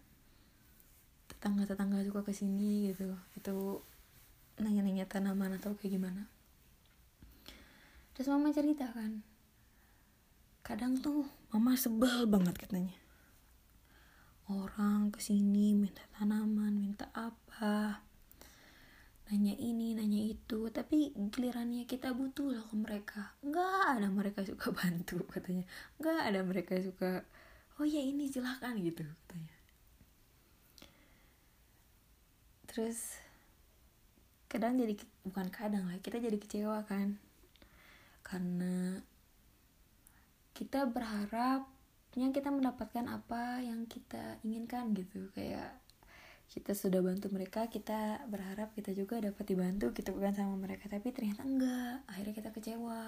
tetangga-tetangga 1.33 2.07
suka 2.07 2.23
ke 2.23 2.33
sini 2.37 2.93
gitu 2.95 3.17
itu 3.35 3.83
nanya-nanya 4.61 5.09
tanaman 5.09 5.57
atau 5.57 5.73
kayak 5.75 5.97
gimana. 5.97 6.29
Terus 8.13 8.29
mama 8.29 8.53
cerita 8.53 8.87
kan 8.93 9.25
kadang 10.63 10.95
tuh 11.03 11.27
mama 11.51 11.75
sebel 11.75 12.29
banget 12.29 12.55
katanya. 12.61 12.95
Orang 14.47 15.11
ke 15.11 15.19
sini 15.19 15.73
minta 15.73 16.05
tanaman 16.15 16.77
minta 16.77 17.09
apa 17.17 18.05
nanya 19.33 19.57
ini 19.57 19.97
nanya 19.97 20.21
itu. 20.37 20.69
Tapi 20.69 21.17
gilirannya 21.17 21.89
kita 21.89 22.13
butuh 22.13 22.53
loh 22.53 22.65
ke 22.69 22.77
mereka. 22.77 23.33
Nggak 23.41 23.99
ada 23.99 24.09
mereka 24.13 24.45
suka 24.45 24.69
bantu 24.77 25.25
katanya. 25.33 25.65
Nggak 25.97 26.19
ada 26.21 26.41
mereka 26.45 26.77
suka 26.85 27.25
oh 27.81 27.89
ya 27.89 28.05
ini 28.05 28.29
silahkan 28.29 28.77
gitu 28.77 29.01
katanya. 29.01 29.57
Terus 32.69 33.17
kadang 34.53 34.77
jadi 34.77 34.95
bukan 35.25 35.49
kadang 35.49 35.89
lah 35.89 35.97
kita 36.05 36.21
jadi 36.21 36.37
kecewa 36.37 36.85
kan. 36.85 37.17
Karena 38.21 39.01
kita 40.53 40.85
berharap 40.85 41.73
berharapnya 42.13 42.29
kita 42.37 42.53
mendapatkan 42.53 43.09
apa 43.09 43.65
yang 43.65 43.89
kita 43.89 44.37
inginkan 44.45 44.93
gitu. 44.93 45.33
Kayak 45.33 45.81
kita 46.53 46.77
sudah 46.77 47.01
bantu 47.01 47.33
mereka 47.33 47.65
kita 47.73 48.29
berharap 48.29 48.77
kita 48.77 48.93
juga 48.93 49.17
dapat 49.25 49.45
dibantu 49.49 49.97
gitu 49.97 50.13
bukan 50.13 50.37
sama 50.37 50.55
mereka. 50.61 50.93
Tapi 50.93 51.09
ternyata 51.17 51.49
enggak. 51.49 52.05
Akhirnya 52.13 52.35
kita 52.37 52.51
kecewa. 52.53 53.03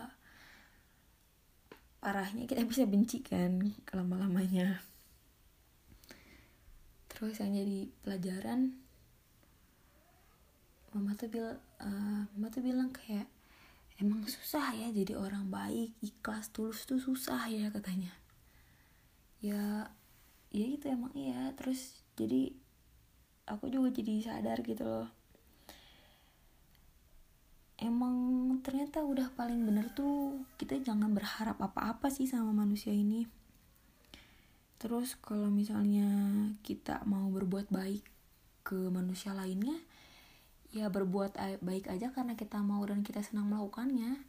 Parahnya 2.00 2.48
kita 2.48 2.64
bisa 2.70 2.88
benci 2.88 3.20
kan 3.20 3.60
lama 3.92 4.16
lamanya 4.24 4.80
terus 7.14 7.38
yang 7.38 7.54
jadi 7.54 7.80
pelajaran 8.02 8.74
mama 10.90 11.14
tuh 11.14 11.30
bilang 11.30 11.58
uh, 11.78 12.26
mama 12.34 12.46
tuh 12.50 12.60
bilang 12.60 12.90
kayak 12.90 13.30
emang 14.02 14.26
susah 14.26 14.74
ya 14.74 14.90
jadi 14.90 15.14
orang 15.14 15.46
baik 15.46 15.94
ikhlas 16.02 16.50
tulus 16.50 16.82
tuh 16.84 16.98
susah 16.98 17.46
ya 17.46 17.70
katanya. 17.70 18.10
Ya 19.38 19.88
ya 20.50 20.66
itu 20.66 20.90
emang 20.90 21.14
iya. 21.14 21.54
Terus 21.54 22.02
jadi 22.18 22.54
aku 23.44 23.68
juga 23.68 23.92
jadi 23.92 24.20
sadar 24.24 24.64
gitu 24.64 24.84
loh. 24.84 25.08
Emang 27.76 28.16
ternyata 28.64 29.04
udah 29.04 29.34
paling 29.34 29.60
bener 29.66 29.90
tuh 29.92 30.40
kita 30.56 30.80
jangan 30.80 31.12
berharap 31.12 31.60
apa-apa 31.60 32.08
sih 32.08 32.24
sama 32.24 32.54
manusia 32.54 32.94
ini. 32.94 33.28
Terus 34.80 35.16
kalau 35.20 35.48
misalnya 35.52 36.08
kita 36.64 37.04
mau 37.04 37.28
berbuat 37.28 37.68
baik 37.68 38.04
ke 38.64 38.88
manusia 38.88 39.36
lainnya 39.36 39.76
ya 40.74 40.90
berbuat 40.90 41.38
baik 41.62 41.86
aja 41.86 42.10
karena 42.10 42.34
kita 42.34 42.58
mau 42.64 42.82
dan 42.82 43.04
kita 43.04 43.20
senang 43.20 43.52
melakukannya. 43.52 44.22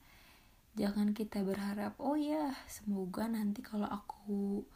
Jangan 0.76 1.16
kita 1.16 1.40
berharap 1.48 1.96
oh 2.04 2.20
ya 2.20 2.52
semoga 2.68 3.32
nanti 3.32 3.64
kalau 3.64 3.88
aku 3.88 4.68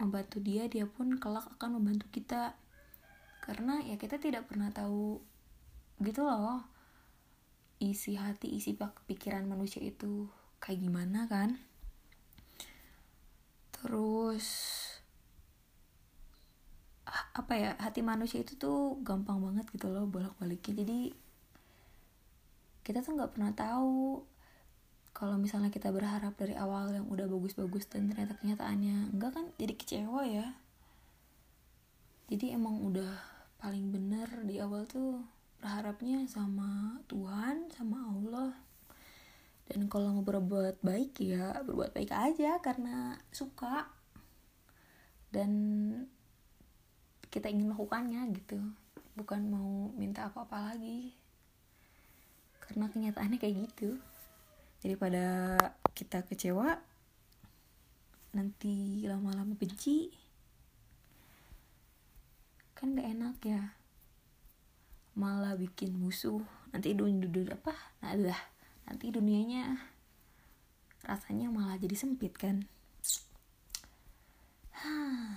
membantu 0.00 0.40
dia 0.40 0.66
dia 0.66 0.88
pun 0.88 1.20
kelak 1.20 1.46
akan 1.54 1.78
membantu 1.78 2.08
kita 2.10 2.56
karena 3.50 3.82
ya 3.82 3.98
kita 3.98 4.22
tidak 4.22 4.46
pernah 4.46 4.70
tahu 4.70 5.18
gitu 5.98 6.22
loh 6.22 6.62
isi 7.82 8.14
hati 8.14 8.54
isi 8.54 8.78
pikiran 8.78 9.42
manusia 9.50 9.82
itu 9.82 10.30
kayak 10.62 10.86
gimana 10.86 11.26
kan. 11.26 11.58
Terus 13.74 14.46
apa 17.10 17.52
ya 17.58 17.70
hati 17.82 18.06
manusia 18.06 18.38
itu 18.38 18.54
tuh 18.54 19.02
gampang 19.02 19.42
banget 19.42 19.66
gitu 19.74 19.90
loh 19.90 20.06
bolak 20.06 20.30
baliknya 20.38 20.86
jadi 20.86 21.10
kita 22.86 23.02
tuh 23.02 23.18
nggak 23.18 23.34
pernah 23.34 23.50
tahu 23.50 24.22
kalau 25.10 25.34
misalnya 25.42 25.74
kita 25.74 25.90
berharap 25.90 26.38
dari 26.38 26.54
awal 26.54 26.94
yang 26.94 27.10
udah 27.10 27.26
bagus-bagus 27.26 27.90
dan 27.90 28.06
ternyata 28.06 28.38
kenyataannya 28.38 29.10
enggak 29.10 29.34
kan 29.34 29.46
jadi 29.58 29.74
kecewa 29.74 30.22
ya. 30.22 30.54
Jadi 32.30 32.54
emang 32.54 32.78
udah 32.78 33.29
paling 33.60 33.92
bener 33.92 34.26
di 34.48 34.56
awal 34.56 34.88
tuh 34.88 35.20
berharapnya 35.60 36.24
sama 36.24 36.96
Tuhan 37.04 37.68
sama 37.68 38.08
Allah. 38.08 38.56
Dan 39.68 39.86
kalau 39.86 40.16
mau 40.16 40.24
berbuat 40.24 40.80
baik 40.82 41.20
ya 41.20 41.60
berbuat 41.62 41.92
baik 41.92 42.10
aja 42.10 42.58
karena 42.64 43.20
suka. 43.30 43.86
Dan 45.30 45.52
kita 47.30 47.52
ingin 47.52 47.70
melakukannya 47.70 48.32
gitu. 48.34 48.58
Bukan 49.14 49.46
mau 49.52 49.92
minta 49.94 50.26
apa-apa 50.26 50.74
lagi. 50.74 51.14
Karena 52.64 52.88
kenyataannya 52.90 53.38
kayak 53.38 53.56
gitu. 53.70 54.00
Daripada 54.80 55.54
kita 55.92 56.24
kecewa 56.24 56.80
nanti 58.32 59.04
lama-lama 59.04 59.52
benci 59.58 60.08
kan 62.80 62.96
gak 62.96 63.12
enak 63.12 63.36
ya. 63.44 63.76
Malah 65.12 65.60
bikin 65.60 65.92
musuh. 66.00 66.40
Nanti 66.72 66.96
dunia 66.96 67.28
dunia 67.28 67.52
apa? 67.60 67.76
Nah 68.00 68.16
lah 68.16 68.40
nanti 68.88 69.12
dunianya 69.12 69.76
rasanya 71.04 71.52
malah 71.52 71.76
jadi 71.76 71.92
sempit 71.92 72.32
kan. 72.40 72.64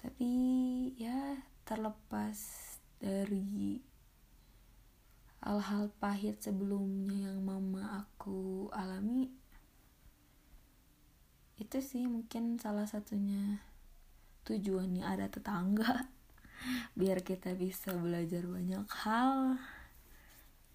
Tapi 0.00 0.32
ya 0.96 1.44
terlepas 1.68 2.40
dari 2.96 3.84
hal-hal 5.44 5.92
pahit 6.00 6.40
sebelumnya 6.40 7.28
yang 7.30 7.44
mama 7.44 8.02
aku 8.02 8.66
alami 8.72 9.30
itu 11.56 11.78
sih 11.80 12.04
mungkin 12.10 12.58
salah 12.60 12.84
satunya 12.84 13.62
tujuannya 14.46 15.02
ada 15.02 15.26
tetangga. 15.26 16.06
Biar 16.94 17.20
kita 17.20 17.52
bisa 17.58 17.92
belajar 17.94 18.46
banyak 18.46 18.86
hal 19.04 19.60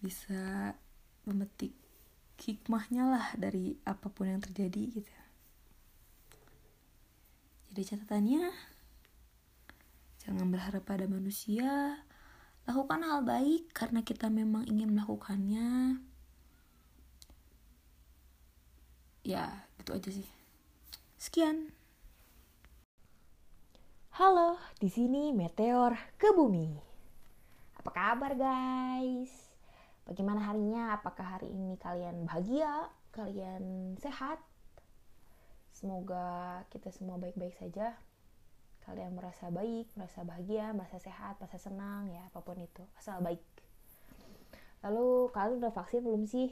bisa 0.02 0.74
memetik 1.30 1.78
hikmahnya 2.42 3.06
lah 3.06 3.28
dari 3.38 3.78
apa 3.86 4.10
pun 4.10 4.28
yang 4.28 4.42
terjadi 4.42 4.82
gitu. 5.02 5.16
Jadi 7.72 7.82
catatannya 7.88 8.44
jangan 10.26 10.48
berharap 10.52 10.84
pada 10.84 11.08
manusia. 11.08 12.02
Lakukan 12.66 13.02
hal 13.06 13.26
baik 13.26 13.72
karena 13.74 14.02
kita 14.02 14.28
memang 14.28 14.68
ingin 14.68 14.92
melakukannya. 14.92 16.02
Ya 19.22 19.66
gitu 19.78 19.94
aja 19.94 20.10
sih. 20.10 20.30
Sekian 21.22 21.70
Halo, 24.12 24.60
di 24.76 24.92
sini 24.92 25.32
Meteor 25.32 25.96
ke 26.20 26.36
bumi. 26.36 26.68
Apa 27.80 27.96
kabar 27.96 28.36
guys? 28.36 29.32
Bagaimana 30.04 30.52
harinya? 30.52 31.00
Apakah 31.00 31.40
hari 31.40 31.48
ini 31.48 31.80
kalian 31.80 32.28
bahagia? 32.28 32.92
Kalian 33.16 33.96
sehat? 34.04 34.44
Semoga 35.72 36.60
kita 36.76 36.92
semua 36.92 37.16
baik-baik 37.24 37.56
saja. 37.56 37.96
Kalian 38.84 39.16
merasa 39.16 39.48
baik, 39.48 39.88
merasa 39.96 40.28
bahagia, 40.28 40.76
merasa 40.76 41.00
sehat, 41.00 41.40
merasa 41.40 41.56
senang, 41.56 42.12
ya 42.12 42.28
apa 42.28 42.44
pun 42.44 42.60
itu, 42.60 42.84
asal 43.00 43.24
baik. 43.24 43.40
Lalu 44.84 45.32
kalian 45.32 45.64
udah 45.64 45.72
vaksin 45.72 46.04
belum 46.04 46.28
sih? 46.28 46.52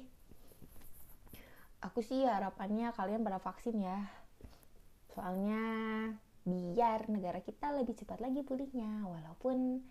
Aku 1.84 2.00
sih 2.00 2.24
harapannya 2.24 2.96
kalian 2.96 3.20
pada 3.20 3.44
vaksin 3.44 3.84
ya. 3.84 4.08
Soalnya 5.12 5.60
biar 6.50 7.06
negara 7.14 7.40
kita 7.46 7.70
lebih 7.78 7.94
cepat 7.94 8.20
lagi 8.20 8.42
pulihnya. 8.42 9.06
Walaupun 9.06 9.86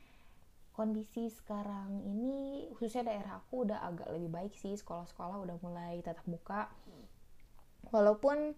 kondisi 0.75 1.27
sekarang 1.31 2.07
ini 2.07 2.71
khususnya 2.79 3.11
daerah 3.11 3.42
aku 3.42 3.66
udah 3.66 3.83
agak 3.87 4.11
lebih 4.14 4.31
baik 4.31 4.53
sih. 4.59 4.75
Sekolah-sekolah 4.75 5.38
udah 5.47 5.57
mulai 5.62 6.03
tatap 6.03 6.27
muka. 6.27 6.71
Walaupun 7.94 8.55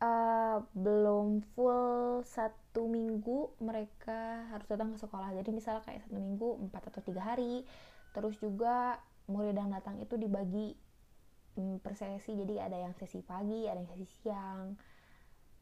uh, 0.00 0.58
belum 0.72 1.44
full 1.54 2.24
satu 2.24 2.88
minggu 2.88 3.54
mereka 3.60 4.48
harus 4.50 4.66
datang 4.66 4.96
ke 4.96 4.98
sekolah. 5.00 5.30
Jadi 5.36 5.50
misalnya 5.52 5.84
kayak 5.84 6.04
satu 6.08 6.16
minggu 6.16 6.48
empat 6.68 6.92
atau 6.92 7.00
tiga 7.04 7.22
hari. 7.22 7.62
Terus 8.10 8.40
juga 8.40 8.98
murid 9.30 9.54
yang 9.54 9.70
datang 9.70 10.02
itu 10.02 10.18
dibagi 10.18 10.74
um, 11.56 11.78
per 11.78 11.94
sesi. 11.94 12.34
Jadi 12.34 12.58
ada 12.58 12.76
yang 12.76 12.96
sesi 12.96 13.22
pagi 13.22 13.68
ada 13.68 13.78
yang 13.78 13.88
sesi 13.88 14.06
siang 14.24 14.74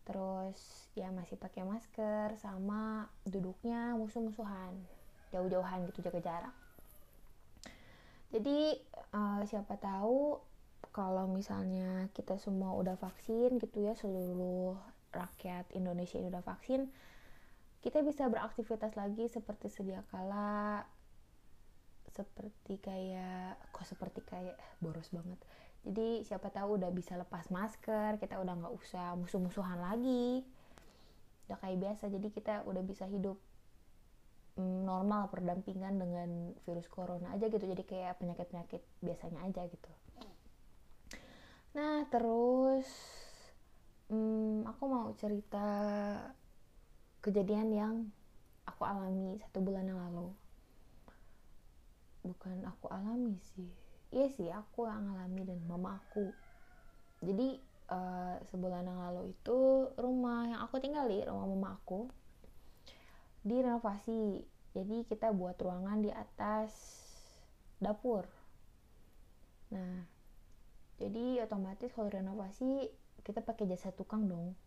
terus 0.08 0.88
ya 0.96 1.12
masih 1.12 1.36
pakai 1.36 1.68
masker 1.68 2.32
sama 2.40 3.12
duduknya 3.28 3.92
musuh-musuhan 3.92 4.72
jauh-jauhan 5.28 5.84
gitu 5.92 6.00
jaga 6.00 6.20
jarak. 6.24 6.56
Jadi 8.32 8.80
uh, 9.12 9.44
siapa 9.44 9.76
tahu 9.76 10.40
kalau 10.96 11.28
misalnya 11.28 12.08
kita 12.16 12.40
semua 12.40 12.72
udah 12.72 12.96
vaksin 12.96 13.60
gitu 13.60 13.84
ya 13.84 13.92
seluruh 13.92 14.74
rakyat 15.12 15.68
Indonesia 15.76 16.16
ini 16.16 16.32
udah 16.32 16.44
vaksin 16.44 16.88
kita 17.80 18.02
bisa 18.02 18.26
beraktivitas 18.26 18.98
lagi 18.98 19.30
seperti 19.30 19.70
sedia 19.70 20.02
kala 20.10 20.84
seperti 22.10 22.82
kayak 22.82 23.54
kok 23.70 23.86
seperti 23.86 24.20
kayak 24.26 24.58
boros 24.82 25.08
banget 25.14 25.38
jadi 25.86 26.26
siapa 26.26 26.50
tahu 26.50 26.80
udah 26.80 26.90
bisa 26.90 27.14
lepas 27.14 27.46
masker 27.54 28.18
kita 28.18 28.40
udah 28.42 28.54
nggak 28.58 28.74
usah 28.74 29.14
musuh-musuhan 29.14 29.78
lagi. 29.78 30.42
Udah 31.46 31.58
kayak 31.62 31.78
biasa 31.78 32.10
jadi 32.10 32.28
kita 32.34 32.54
udah 32.66 32.82
bisa 32.82 33.06
hidup 33.06 33.38
mm, 34.58 34.84
normal 34.84 35.30
perdampingan 35.30 35.96
dengan 35.96 36.28
virus 36.66 36.90
corona 36.90 37.30
aja 37.30 37.46
gitu. 37.46 37.62
Jadi 37.62 37.82
kayak 37.86 38.18
penyakit-penyakit 38.18 38.82
biasanya 39.00 39.40
aja 39.46 39.62
gitu. 39.70 39.90
Nah 41.78 42.02
terus 42.10 42.88
hmm, 44.10 44.66
aku 44.66 44.82
mau 44.90 45.14
cerita 45.14 45.66
kejadian 47.22 47.68
yang 47.70 47.94
aku 48.66 48.82
alami 48.82 49.38
satu 49.40 49.62
bulan 49.62 49.86
yang 49.86 50.02
lalu. 50.10 50.34
Bukan 52.26 52.66
aku 52.66 52.90
alami 52.90 53.38
sih 53.54 53.87
iya 54.14 54.26
sih 54.32 54.48
aku 54.48 54.88
yang 54.88 55.04
ngalami 55.08 55.42
dan 55.44 55.60
mama 55.68 56.00
aku. 56.00 56.32
Jadi 57.20 57.58
uh, 57.92 58.36
sebulan 58.48 58.86
yang 58.86 59.00
lalu 59.10 59.34
itu 59.34 59.58
rumah 59.98 60.48
yang 60.48 60.60
aku 60.64 60.80
tinggali 60.80 61.24
rumah 61.26 61.46
mama 61.48 61.68
aku 61.76 62.08
direnovasi. 63.44 64.44
Jadi 64.76 65.08
kita 65.08 65.32
buat 65.32 65.58
ruangan 65.58 66.04
di 66.04 66.12
atas 66.12 66.70
dapur. 67.82 68.24
Nah 69.74 70.18
jadi 70.98 71.46
otomatis 71.46 71.94
kalau 71.94 72.10
renovasi 72.10 72.90
kita 73.22 73.44
pakai 73.44 73.70
jasa 73.70 73.94
tukang 73.94 74.26
dong. 74.26 74.58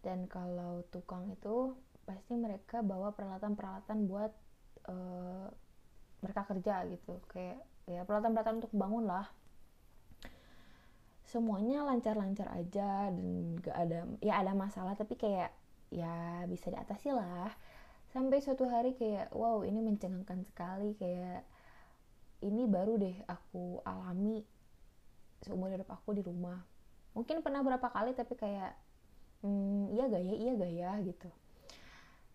Dan 0.00 0.24
kalau 0.26 0.80
tukang 0.88 1.28
itu 1.28 1.76
pasti 2.08 2.32
mereka 2.34 2.80
bawa 2.80 3.12
peralatan-peralatan 3.12 4.08
buat 4.08 4.32
uh, 4.88 5.46
mereka 6.24 6.48
kerja 6.48 6.88
gitu. 6.88 7.20
Kayak 7.28 7.60
ya 7.90 8.06
peralatan-peralatan 8.06 8.62
untuk 8.62 8.72
bangun 8.72 9.04
lah. 9.10 9.26
Semuanya 11.26 11.86
lancar-lancar 11.86 12.50
aja 12.54 13.10
dan 13.10 13.58
gak 13.62 13.76
ada 13.76 14.06
ya 14.22 14.38
ada 14.38 14.54
masalah 14.54 14.94
tapi 14.94 15.18
kayak 15.18 15.50
ya 15.90 16.46
bisa 16.46 16.70
diatasi 16.70 17.10
lah. 17.10 17.50
Sampai 18.10 18.42
suatu 18.42 18.66
hari 18.66 18.94
kayak 18.94 19.34
wow 19.34 19.62
ini 19.66 19.82
mencengangkan 19.82 20.42
sekali. 20.46 20.94
Kayak 20.98 21.46
ini 22.42 22.66
baru 22.66 22.98
deh 22.98 23.14
aku 23.26 23.82
alami 23.86 24.42
seumur 25.42 25.70
hidup 25.70 25.90
aku 25.90 26.14
di 26.14 26.22
rumah. 26.22 26.62
Mungkin 27.14 27.42
pernah 27.42 27.62
berapa 27.62 27.90
kali 27.90 28.14
tapi 28.14 28.34
kayak 28.38 28.72
hmm, 29.42 29.94
iya 29.94 30.06
gak 30.06 30.22
ya 30.22 30.34
iya 30.34 30.50
gak 30.54 30.72
ya 30.72 30.90
gitu. 31.02 31.30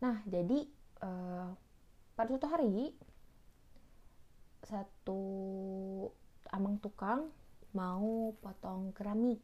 Nah 0.03 0.19
jadi 0.27 0.67
uh, 1.03 1.51
pada 2.15 2.27
suatu 2.31 2.47
hari 2.47 2.95
satu 4.65 5.21
amang 6.49 6.81
tukang 6.81 7.29
mau 7.77 8.33
potong 8.41 8.89
keramik. 8.97 9.41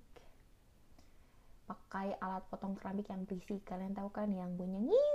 Pakai 1.69 2.17
alat 2.19 2.43
potong 2.49 2.73
keramik 2.73 3.07
yang 3.07 3.23
berisik. 3.29 3.61
Kalian 3.63 3.93
tahu 3.93 4.09
kan 4.09 4.33
yang 4.33 4.57
bunyi 4.57 4.89
ngiu 4.89 5.11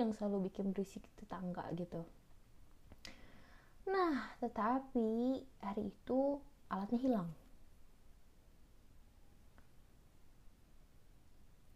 yang 0.00 0.10
selalu 0.16 0.48
bikin 0.48 0.72
berisik 0.72 1.04
tetangga 1.20 1.68
gitu. 1.76 2.00
Nah 3.84 4.32
tetapi 4.40 5.42
hari 5.60 5.92
itu 5.92 6.40
alatnya 6.72 6.98
hilang. 6.98 7.30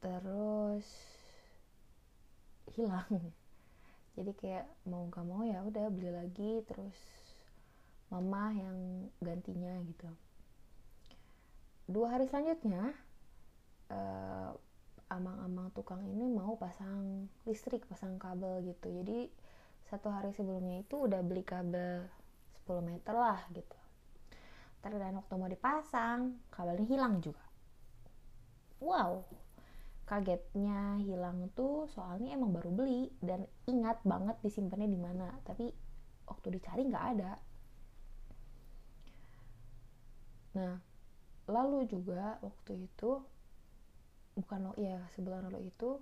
Terus 0.01 0.89
hilang 2.73 3.33
jadi 4.15 4.33
kayak 4.39 4.67
mau 4.87 5.11
gak 5.11 5.27
mau 5.27 5.43
ya 5.43 5.59
udah 5.67 5.91
beli 5.91 6.11
lagi 6.15 6.63
terus 6.71 6.95
mama 8.15 8.55
yang 8.55 9.11
gantinya 9.19 9.75
gitu. 9.83 10.07
Dua 11.91 12.15
hari 12.15 12.31
selanjutnya 12.31 12.95
uh, 13.91 14.55
amang-amang 15.11 15.75
tukang 15.75 16.01
ini 16.07 16.31
mau 16.31 16.55
pasang 16.55 17.27
listrik 17.43 17.85
pasang 17.91 18.17
kabel 18.23 18.63
gitu. 18.71 18.87
Jadi 19.03 19.27
satu 19.91 20.09
hari 20.15 20.31
sebelumnya 20.31 20.87
itu 20.87 20.95
udah 20.95 21.21
beli 21.27 21.43
kabel 21.43 22.07
10 22.65 22.87
meter 22.87 23.15
lah 23.19 23.43
gitu. 23.51 23.79
Terus 24.79 24.99
dan 25.03 25.19
waktu 25.19 25.35
mau 25.35 25.51
dipasang 25.51 26.39
kabelnya 26.55 26.87
hilang 26.87 27.19
juga. 27.19 27.43
Wow 28.79 29.44
kagetnya 30.05 31.01
hilang 31.01 31.49
tuh 31.57 31.89
soalnya 31.89 32.37
emang 32.37 32.53
baru 32.53 32.69
beli 32.69 33.09
dan 33.25 33.49
ingat 33.65 34.05
banget 34.05 34.37
disimpannya 34.45 34.89
di 34.89 35.01
mana 35.01 35.33
tapi 35.49 35.73
waktu 36.29 36.47
dicari 36.53 36.85
nggak 36.85 37.07
ada. 37.17 37.33
Nah 40.61 40.77
lalu 41.49 41.89
juga 41.89 42.37
waktu 42.41 42.89
itu 42.89 43.21
bukan 44.37 44.61
lo 44.69 44.73
ya 44.77 45.01
sebulan 45.17 45.49
lalu 45.49 45.69
itu 45.73 46.01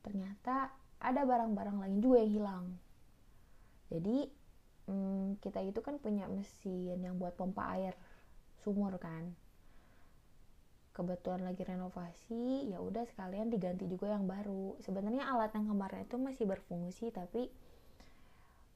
ternyata 0.00 0.72
ada 0.98 1.22
barang-barang 1.28 1.78
lain 1.84 1.98
juga 2.00 2.24
yang 2.24 2.32
hilang. 2.32 2.64
Jadi 3.92 4.18
hmm, 4.88 5.40
kita 5.44 5.60
itu 5.64 5.84
kan 5.84 6.00
punya 6.00 6.24
mesin 6.32 7.04
yang 7.04 7.20
buat 7.20 7.36
pompa 7.36 7.76
air 7.76 7.92
sumur 8.64 8.96
kan 8.96 9.36
kebetulan 10.98 11.46
lagi 11.46 11.62
renovasi 11.62 12.66
ya 12.66 12.82
udah 12.82 13.06
sekalian 13.06 13.54
diganti 13.54 13.86
juga 13.86 14.10
yang 14.10 14.26
baru. 14.26 14.74
Sebenarnya 14.82 15.30
alat 15.30 15.54
yang 15.54 15.70
kemarin 15.70 16.02
itu 16.02 16.18
masih 16.18 16.44
berfungsi 16.50 17.14
tapi 17.14 17.46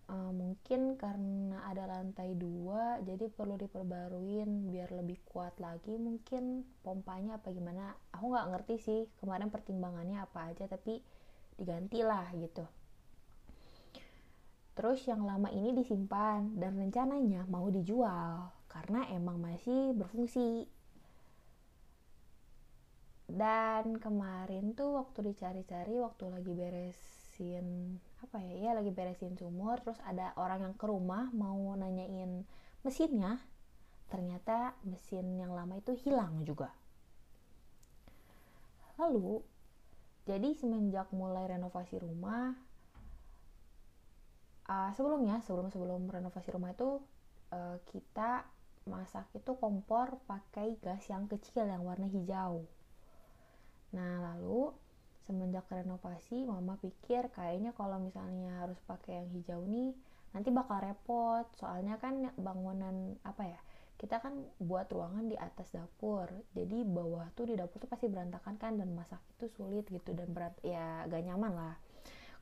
uh, 0.07 0.31
mungkin 0.31 0.95
karena 0.95 1.67
ada 1.67 1.91
lantai 1.91 2.39
dua 2.39 3.03
jadi 3.03 3.27
perlu 3.27 3.59
diperbaruin 3.59 4.71
biar 4.71 4.95
lebih 4.95 5.19
kuat 5.27 5.59
lagi 5.59 5.99
mungkin 5.99 6.63
pompanya 6.87 7.43
apa 7.43 7.51
gimana. 7.51 7.99
Aku 8.15 8.31
nggak 8.31 8.49
ngerti 8.55 8.75
sih 8.79 9.01
kemarin 9.19 9.51
pertimbangannya 9.51 10.23
apa 10.23 10.55
aja 10.55 10.71
tapi 10.71 11.03
digantilah 11.59 12.31
gitu. 12.39 12.63
Terus 14.73 15.05
yang 15.11 15.27
lama 15.27 15.51
ini 15.51 15.75
disimpan 15.75 16.57
dan 16.57 16.79
rencananya 16.79 17.45
mau 17.51 17.69
dijual 17.69 18.49
karena 18.73 19.05
emang 19.13 19.37
masih 19.37 19.93
berfungsi 19.93 20.65
dan 23.33 23.97
kemarin 23.97 24.77
tuh 24.77 25.01
waktu 25.01 25.33
dicari-cari 25.33 25.97
waktu 25.97 26.25
lagi 26.29 26.53
beresin 26.53 27.97
apa 28.21 28.37
ya 28.45 28.55
ya 28.69 28.71
lagi 28.77 28.93
beresin 28.93 29.41
sumur 29.41 29.81
terus 29.81 29.97
ada 30.05 30.37
orang 30.37 30.69
yang 30.69 30.75
ke 30.77 30.85
rumah 30.85 31.33
mau 31.33 31.73
nanyain 31.73 32.45
mesinnya. 32.85 33.41
Ternyata 34.13 34.77
mesin 34.85 35.41
yang 35.41 35.57
lama 35.57 35.81
itu 35.81 35.97
hilang 35.97 36.45
juga. 36.45 36.69
Lalu 39.01 39.41
jadi 40.29 40.53
semenjak 40.53 41.09
mulai 41.17 41.49
renovasi 41.49 41.97
rumah 42.05 42.53
uh, 44.69 44.93
sebelumnya 44.93 45.41
sebelum 45.41 45.73
sebelum 45.73 46.05
renovasi 46.13 46.53
rumah 46.53 46.77
itu 46.77 47.01
uh, 47.57 47.81
kita 47.89 48.45
masak 48.85 49.25
itu 49.33 49.57
kompor 49.57 50.21
pakai 50.29 50.77
gas 50.85 51.09
yang 51.09 51.25
kecil 51.31 51.65
yang 51.65 51.81
warna 51.87 52.07
hijau 52.11 52.69
nah 53.93 54.33
lalu 54.33 54.73
semenjak 55.23 55.69
renovasi 55.71 56.43
mama 56.43 56.75
pikir 56.83 57.31
kayaknya 57.31 57.71
kalau 57.79 58.03
misalnya 58.03 58.67
harus 58.67 58.81
pakai 58.85 59.23
yang 59.23 59.29
hijau 59.31 59.63
nih 59.69 59.95
nanti 60.33 60.49
bakal 60.51 60.81
repot. 60.83 61.47
Soalnya 61.57 62.01
kan 62.01 62.33
bangunan 62.41 63.17
apa 63.23 63.45
ya 63.47 63.61
kita 64.01 64.19
kan 64.19 64.35
buat 64.59 64.91
ruangan 64.91 65.31
di 65.31 65.39
atas 65.39 65.71
dapur. 65.71 66.27
Jadi 66.57 66.83
bawah 66.83 67.31
tuh 67.39 67.47
di 67.47 67.55
dapur 67.55 67.79
tuh 67.79 67.87
pasti 67.87 68.11
berantakan 68.11 68.59
kan 68.59 68.75
dan 68.75 68.91
masak 68.91 69.23
itu 69.39 69.47
sulit 69.47 69.87
gitu 69.87 70.11
dan 70.17 70.29
berat 70.35 70.57
ya 70.67 71.07
gak 71.07 71.23
nyaman 71.23 71.53
lah. 71.55 71.77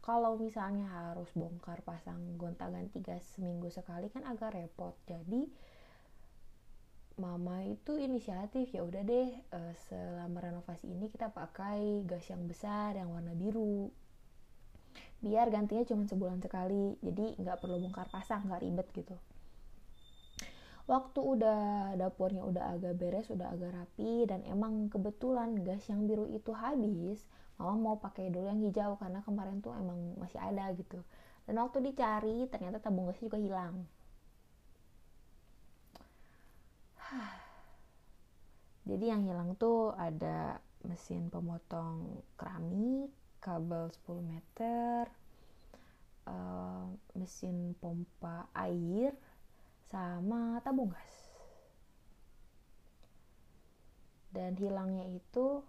Kalau 0.00 0.40
misalnya 0.40 0.88
harus 0.88 1.28
bongkar 1.36 1.84
pasang 1.84 2.40
gonta 2.40 2.72
ganti 2.72 3.04
gas 3.04 3.36
seminggu 3.36 3.68
sekali 3.68 4.08
kan 4.08 4.24
agak 4.24 4.56
repot. 4.56 4.96
Jadi 5.04 5.44
mama 7.20 7.60
itu 7.68 8.00
inisiatif 8.00 8.72
ya 8.72 8.80
udah 8.80 9.04
deh 9.04 9.28
uh, 9.52 9.72
selama 9.86 10.40
renovasi 10.40 10.88
ini 10.88 11.12
kita 11.12 11.28
pakai 11.28 12.08
gas 12.08 12.24
yang 12.32 12.48
besar 12.48 12.96
yang 12.96 13.12
warna 13.12 13.36
biru. 13.36 13.92
Biar 15.20 15.52
gantinya 15.52 15.84
cuma 15.84 16.08
sebulan 16.08 16.40
sekali 16.40 16.96
jadi 17.04 17.36
nggak 17.36 17.60
perlu 17.60 17.76
bongkar 17.84 18.08
pasang 18.08 18.48
nggak 18.48 18.64
ribet 18.64 18.88
gitu. 18.96 19.16
Waktu 20.88 21.20
udah 21.20 21.94
dapurnya 22.00 22.42
udah 22.42 22.64
agak 22.74 22.96
beres 22.96 23.28
udah 23.28 23.52
agak 23.52 23.76
rapi 23.76 24.24
dan 24.24 24.40
emang 24.48 24.88
kebetulan 24.88 25.60
gas 25.60 25.84
yang 25.92 26.08
biru 26.08 26.24
itu 26.32 26.56
habis 26.56 27.20
mama 27.60 27.76
mau 27.76 27.96
pakai 28.00 28.32
dulu 28.32 28.48
yang 28.48 28.64
hijau 28.64 28.96
karena 28.96 29.20
kemarin 29.20 29.60
tuh 29.60 29.76
emang 29.76 30.16
masih 30.16 30.40
ada 30.40 30.72
gitu. 30.72 31.04
Dan 31.44 31.60
waktu 31.60 31.84
dicari 31.84 32.48
ternyata 32.48 32.80
tabung 32.80 33.12
gasnya 33.12 33.28
juga 33.28 33.36
hilang 33.36 33.84
jadi 38.88 39.04
yang 39.14 39.22
hilang 39.22 39.54
tuh 39.54 39.94
ada 39.94 40.58
mesin 40.82 41.28
pemotong 41.28 42.24
keramik 42.34 43.12
kabel 43.40 43.88
10 44.04 44.20
meter 44.24 45.08
uh, 46.28 46.88
mesin 47.16 47.78
pompa 47.78 48.48
air 48.56 49.12
sama 49.90 50.58
tabung 50.62 50.92
gas. 50.92 51.30
Dan 54.30 54.54
hilangnya 54.54 55.10
itu 55.10 55.62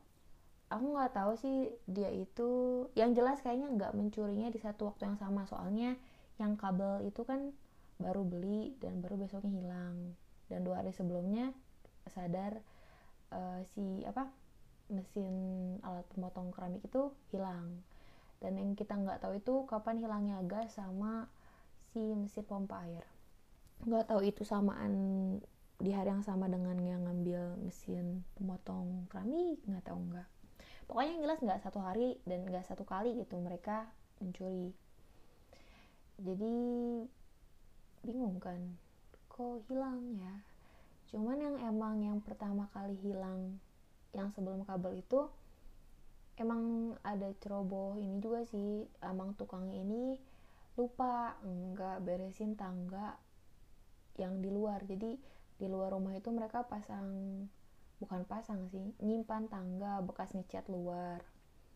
aku 0.69 0.85
nggak 0.93 1.13
tahu 1.17 1.33
sih 1.35 1.73
dia 1.89 2.13
itu 2.13 2.85
yang 2.93 3.17
jelas 3.17 3.41
kayaknya 3.41 3.73
nggak 3.73 3.97
mencurinya 3.97 4.53
di 4.53 4.59
satu 4.61 4.93
waktu 4.93 5.09
yang 5.09 5.17
sama. 5.17 5.49
Soalnya 5.49 5.97
yang 6.37 6.53
kabel 6.55 7.05
itu 7.05 7.25
kan 7.25 7.51
baru 7.97 8.25
beli 8.25 8.77
dan 8.81 9.01
baru 9.01 9.25
besoknya 9.25 9.51
hilang 9.61 10.17
dan 10.51 10.67
dua 10.67 10.83
hari 10.83 10.91
sebelumnya 10.91 11.55
sadar 12.11 12.59
uh, 13.31 13.63
si 13.71 14.03
apa 14.03 14.27
mesin 14.91 15.31
alat 15.87 16.03
pemotong 16.11 16.51
keramik 16.51 16.83
itu 16.83 17.15
hilang. 17.31 17.79
Dan 18.43 18.59
yang 18.59 18.75
kita 18.75 18.99
nggak 18.99 19.23
tahu 19.23 19.39
itu 19.39 19.63
kapan 19.71 20.03
hilangnya 20.03 20.43
gas 20.43 20.75
sama 20.75 21.31
si 21.95 22.01
mesin 22.13 22.43
pompa 22.43 22.83
air. 22.83 23.07
Nggak 23.87 24.11
tahu 24.11 24.21
itu 24.27 24.43
samaan 24.43 24.93
di 25.81 25.89
hari 25.95 26.13
yang 26.13 26.21
sama 26.21 26.45
dengan 26.45 26.77
yang 26.77 27.07
ngambil 27.07 27.57
mesin 27.63 28.21
pemotong 28.37 29.07
keramik 29.07 29.63
nggak 29.65 29.87
tahu 29.87 29.99
nggak. 30.11 30.27
Pokoknya 30.85 31.09
yang 31.15 31.21
jelas 31.23 31.39
nggak 31.39 31.61
satu 31.63 31.79
hari 31.79 32.19
dan 32.27 32.43
nggak 32.43 32.67
satu 32.67 32.83
kali 32.83 33.15
gitu 33.15 33.39
mereka 33.39 33.87
mencuri. 34.19 34.75
Jadi 36.21 36.55
bingung 38.05 38.37
kan 38.37 38.59
kok 39.41 39.65
hilang 39.73 40.21
ya. 40.21 40.35
Cuman 41.09 41.41
yang 41.41 41.57
emang 41.65 41.97
yang 41.97 42.21
pertama 42.21 42.69
kali 42.69 42.93
hilang 43.01 43.57
yang 44.13 44.29
sebelum 44.37 44.61
kabel 44.69 45.01
itu 45.01 45.25
emang 46.37 46.93
ada 47.01 47.33
ceroboh 47.41 47.97
ini 47.97 48.21
juga 48.21 48.45
sih 48.45 48.85
emang 49.01 49.33
tukangnya 49.33 49.81
ini 49.81 50.21
lupa 50.77 51.35
nggak 51.41 52.05
beresin 52.05 52.53
tangga 52.53 53.17
yang 54.21 54.45
di 54.45 54.53
luar. 54.53 54.85
Jadi 54.85 55.17
di 55.57 55.65
luar 55.65 55.89
rumah 55.89 56.13
itu 56.13 56.29
mereka 56.29 56.61
pasang 56.69 57.09
bukan 57.97 58.21
pasang 58.29 58.69
sih 58.69 58.93
nyimpan 59.01 59.49
tangga 59.49 60.05
bekas 60.05 60.37
ngecat 60.37 60.69
luar 60.69 61.25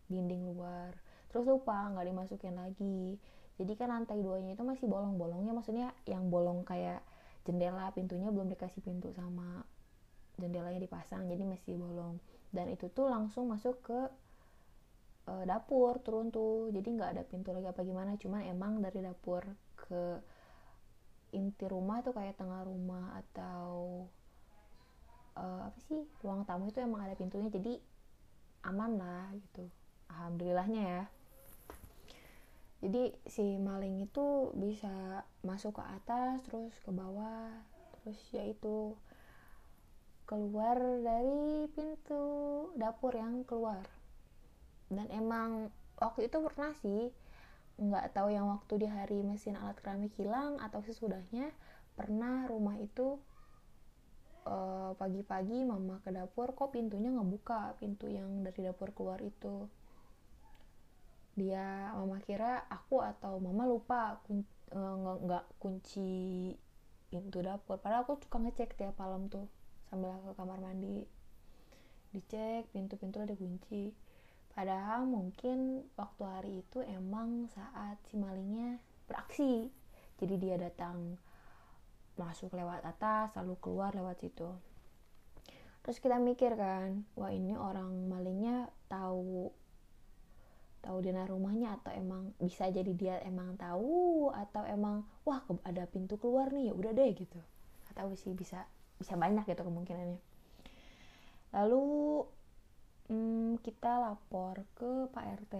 dinding 0.05 0.53
luar. 0.53 0.93
Terus 1.33 1.49
lupa 1.49 1.89
nggak 1.89 2.13
dimasukin 2.13 2.55
lagi. 2.61 3.17
Jadi 3.57 3.73
kan 3.73 3.89
lantai 3.89 4.21
duanya 4.21 4.53
itu 4.53 4.61
masih 4.61 4.85
bolong-bolongnya 4.85 5.49
maksudnya 5.49 5.97
yang 6.05 6.29
bolong 6.29 6.61
kayak 6.61 7.01
jendela 7.45 7.93
pintunya 7.93 8.33
belum 8.33 8.49
dikasih 8.51 8.81
pintu 8.81 9.13
sama 9.13 9.63
jendelanya 10.35 10.81
dipasang 10.81 11.29
jadi 11.29 11.45
masih 11.47 11.79
bolong. 11.79 12.19
Dan 12.51 12.73
itu 12.73 12.91
tuh 12.91 13.07
langsung 13.07 13.47
masuk 13.47 13.79
ke 13.85 13.99
uh, 15.29 15.43
dapur 15.47 16.01
turun 16.01 16.33
tuh. 16.33 16.73
Jadi 16.73 16.87
nggak 16.97 17.09
ada 17.15 17.23
pintu 17.23 17.53
lagi 17.55 17.69
apa 17.69 17.85
gimana 17.85 18.17
cuman 18.19 18.41
emang 18.49 18.81
dari 18.83 18.99
dapur 19.05 19.45
ke 19.77 20.19
inti 21.35 21.65
rumah 21.67 21.99
tuh 21.99 22.15
kayak 22.15 22.39
tengah 22.39 22.63
rumah 22.63 23.19
atau 23.19 24.07
uh, 25.35 25.61
apa 25.67 25.79
sih 25.91 26.07
ruang 26.23 26.47
tamu 26.47 26.71
itu 26.71 26.79
emang 26.79 27.03
ada 27.03 27.15
pintunya 27.15 27.51
jadi 27.51 27.79
aman 28.65 28.97
lah 28.97 29.29
gitu. 29.37 29.69
Alhamdulillahnya 30.09 30.81
ya 30.81 31.03
jadi 32.85 33.17
si 33.25 33.57
maling 33.57 34.05
itu 34.05 34.53
bisa 34.53 35.25
masuk 35.41 35.81
ke 35.81 35.83
atas 35.83 36.45
terus 36.45 36.77
ke 36.85 36.93
bawah 36.93 37.49
terus 38.05 38.21
ya 38.29 38.45
itu 38.45 38.93
keluar 40.25 40.77
dari 41.05 41.69
pintu 41.73 42.25
dapur 42.73 43.13
yang 43.13 43.45
keluar. 43.45 43.85
Dan 44.89 45.05
emang 45.13 45.69
waktu 46.01 46.29
itu 46.29 46.37
pernah 46.41 46.73
sih 46.81 47.13
nggak 47.77 48.17
tahu 48.17 48.33
yang 48.33 48.49
waktu 48.49 48.85
di 48.85 48.87
hari 48.89 49.21
mesin 49.21 49.57
alat 49.57 49.77
keramik 49.83 50.13
hilang 50.17 50.57
atau 50.63 50.81
sesudahnya 50.81 51.51
pernah 51.93 52.49
rumah 52.49 52.77
itu 52.81 53.21
eh, 54.49 54.91
pagi-pagi 54.97 55.61
mama 55.61 56.01
ke 56.01 56.09
dapur 56.09 56.57
kok 56.57 56.73
pintunya 56.73 57.13
ngebuka? 57.13 57.77
Pintu 57.77 58.09
yang 58.09 58.41
dari 58.41 58.65
dapur 58.65 58.97
keluar 58.97 59.21
itu 59.21 59.69
dia 61.35 61.91
mama 61.91 62.23
kira 62.23 62.63
aku 62.71 63.03
atau 63.03 63.43
mama 63.43 63.67
lupa 63.67 64.23
kun, 64.23 64.47
uh, 64.71 65.19
nggak 65.19 65.45
kunci 65.59 66.55
pintu 67.11 67.43
dapur 67.43 67.77
padahal 67.79 68.07
aku 68.07 68.19
suka 68.23 68.39
ngecek 68.39 68.79
tiap 68.79 68.95
malam 68.95 69.27
tuh 69.27 69.47
sambil 69.91 70.15
ke 70.23 70.31
kamar 70.33 70.59
mandi 70.63 71.03
dicek 72.15 72.71
pintu-pintu 72.71 73.19
ada 73.19 73.35
kunci 73.35 73.91
Padahal 74.55 75.03
mungkin 75.03 75.83
waktu 75.99 76.23
hari 76.23 76.53
itu 76.63 76.79
emang 76.87 77.51
saat 77.51 77.99
si 78.07 78.15
malingnya 78.15 78.79
beraksi. 79.03 79.67
Jadi 80.15 80.39
dia 80.39 80.55
datang 80.55 81.19
masuk 82.15 82.55
lewat 82.55 82.87
atas 82.87 83.35
lalu 83.35 83.59
keluar 83.59 83.91
lewat 83.91 84.23
situ. 84.23 84.47
Terus 85.83 85.99
kita 85.99 86.23
mikir 86.23 86.55
kan, 86.55 87.03
wah 87.19 87.35
ini 87.35 87.51
orang 87.59 88.07
malingnya 88.07 88.71
tahu 88.87 89.51
tahu 90.85 91.01
dina 91.01 91.25
rumahnya 91.25 91.81
atau 91.81 91.89
emang 91.97 92.29
bisa 92.37 92.69
jadi 92.69 92.93
dia 92.93 93.15
emang 93.25 93.57
tahu 93.57 94.29
atau 94.29 94.61
emang 94.69 95.01
wah 95.25 95.41
ada 95.65 95.89
pintu 95.89 96.21
keluar 96.21 96.53
nih 96.53 96.69
ya 96.69 96.73
udah 96.77 96.91
deh 96.93 97.09
gitu. 97.17 97.41
Gak 97.89 97.97
tahu 97.97 98.13
sih 98.13 98.37
bisa 98.37 98.69
bisa 99.01 99.17
banyak 99.17 99.41
gitu 99.49 99.65
kemungkinannya. 99.65 100.21
Lalu 101.57 101.85
hmm, 103.09 103.57
kita 103.65 103.91
lapor 103.97 104.61
ke 104.77 105.09
Pak 105.09 105.25
RT 105.45 105.55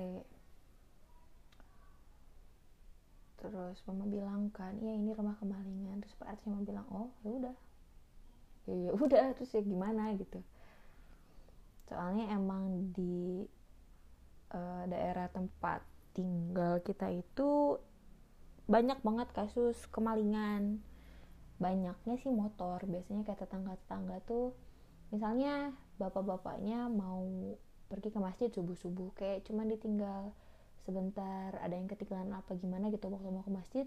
terus 3.35 3.77
mama 3.85 4.09
bilang 4.09 4.49
kan 4.49 4.73
iya 4.81 4.93
ini 4.93 5.09
rumah 5.17 5.33
kemalingan. 5.41 6.05
Terus 6.05 6.13
Pak 6.21 6.38
RT 6.38 6.39
cuma 6.45 6.61
bilang 6.61 6.85
oh 6.93 7.09
ya 7.25 7.33
udah. 7.33 7.55
Ya 8.69 8.75
ya 8.77 8.91
udah. 8.93 9.33
Terus 9.33 9.49
ya 9.57 9.61
gimana 9.65 10.13
gitu. 10.13 10.38
Soalnya 11.89 12.29
emang 12.33 12.93
di 12.93 13.45
uh, 14.53 14.84
daerah 14.89 15.31
tempat 15.31 15.81
tinggal 16.15 16.79
kita 16.81 17.12
itu 17.12 17.79
banyak 18.65 18.97
banget 19.05 19.29
kasus 19.34 19.77
kemalingan. 19.93 20.81
Banyaknya 21.62 22.15
sih 22.19 22.34
motor. 22.34 22.84
Biasanya 22.84 23.23
kayak 23.23 23.45
tetangga-tetangga 23.45 24.17
tuh 24.25 24.58
misalnya 25.13 25.71
bapak-bapaknya 26.01 26.89
mau 26.91 27.55
pergi 27.86 28.10
ke 28.10 28.19
masjid 28.19 28.49
subuh-subuh 28.49 29.13
kayak 29.13 29.45
cuman 29.45 29.69
ditinggal 29.69 30.34
sebentar 30.84 31.53
ada 31.62 31.77
yang 31.77 31.86
ketinggalan 31.86 32.34
apa 32.34 32.58
gimana 32.58 32.89
gitu 32.89 33.08
waktu 33.13 33.29
mau 33.29 33.45
ke 33.45 33.53
masjid 33.53 33.86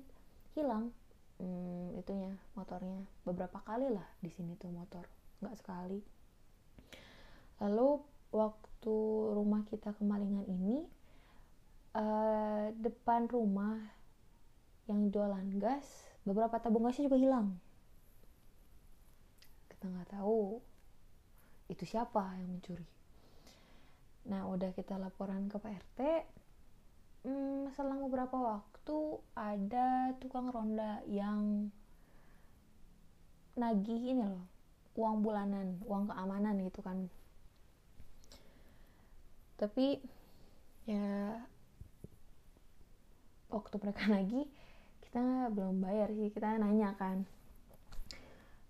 hilang 0.55 0.95
hmm, 1.43 1.99
itunya 1.99 2.35
motornya. 2.55 3.03
Beberapa 3.27 3.63
kali 3.63 3.91
lah 3.91 4.07
di 4.23 4.31
sini 4.31 4.55
tuh 4.59 4.71
motor 4.71 5.07
nggak 5.43 5.57
sekali. 5.59 6.01
Lalu 7.59 8.03
waktu 8.31 8.68
rumah 9.35 9.67
kita 9.67 9.91
kemalingan 9.99 10.47
ini 10.47 10.87
uh, 11.99 12.71
depan 12.79 13.27
rumah 13.27 13.83
yang 14.87 15.11
jualan 15.11 15.47
gas 15.59 15.85
beberapa 16.23 16.61
tabung 16.63 16.87
gasnya 16.87 17.11
juga 17.11 17.19
hilang. 17.19 17.49
Kita 19.73 19.91
nggak 19.91 20.15
tahu 20.15 20.63
itu 21.69 21.85
siapa 21.85 22.39
yang 22.39 22.55
mencuri. 22.55 22.87
Nah 24.29 24.47
udah 24.47 24.71
kita 24.77 25.01
laporan 25.01 25.51
ke 25.51 25.57
Pak 25.59 25.73
RT 25.73 26.01
hmm, 27.25 27.73
selang 27.77 28.05
beberapa 28.07 28.37
waktu 28.37 28.99
ada 29.37 30.17
tukang 30.21 30.49
ronda 30.53 31.03
yang 31.09 31.73
nagih 33.59 34.15
ini 34.15 34.23
loh 34.23 34.47
uang 34.95 35.23
bulanan 35.23 35.83
uang 35.83 36.11
keamanan 36.11 36.63
gitu 36.63 36.81
kan 36.83 37.11
tapi 39.59 39.99
ya 40.87 41.37
waktu 43.51 43.75
mereka 43.83 44.09
nagih 44.15 44.47
kita 45.09 45.49
belum 45.51 45.81
bayar 45.81 46.13
sih. 46.13 46.29
Kita 46.29 46.61
nanya 46.61 46.93
kan. 46.95 47.25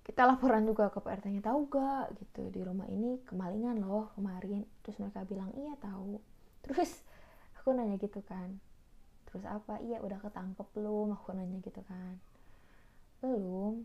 Kita 0.07 0.25
laporan 0.25 0.65
juga 0.65 0.89
ke 0.89 1.03
Pak 1.03 1.21
RT-nya 1.21 1.43
tahu 1.43 1.69
gak 1.69 2.15
gitu. 2.17 2.49
Di 2.49 2.63
rumah 2.63 2.87
ini 2.89 3.21
kemalingan 3.27 3.83
loh 3.83 4.15
kemarin. 4.15 4.63
Terus 4.87 4.97
mereka 5.03 5.27
bilang 5.27 5.51
iya 5.59 5.75
tahu. 5.83 6.23
Terus 6.63 7.03
aku 7.59 7.75
nanya 7.75 7.99
gitu 7.99 8.23
kan. 8.23 8.57
Terus 9.29 9.45
apa? 9.45 9.83
Iya 9.83 9.99
udah 10.01 10.23
ketangkep 10.23 10.67
belum? 10.79 11.13
Aku 11.19 11.35
nanya 11.35 11.59
gitu 11.61 11.83
kan. 11.85 12.17
Belum 13.19 13.83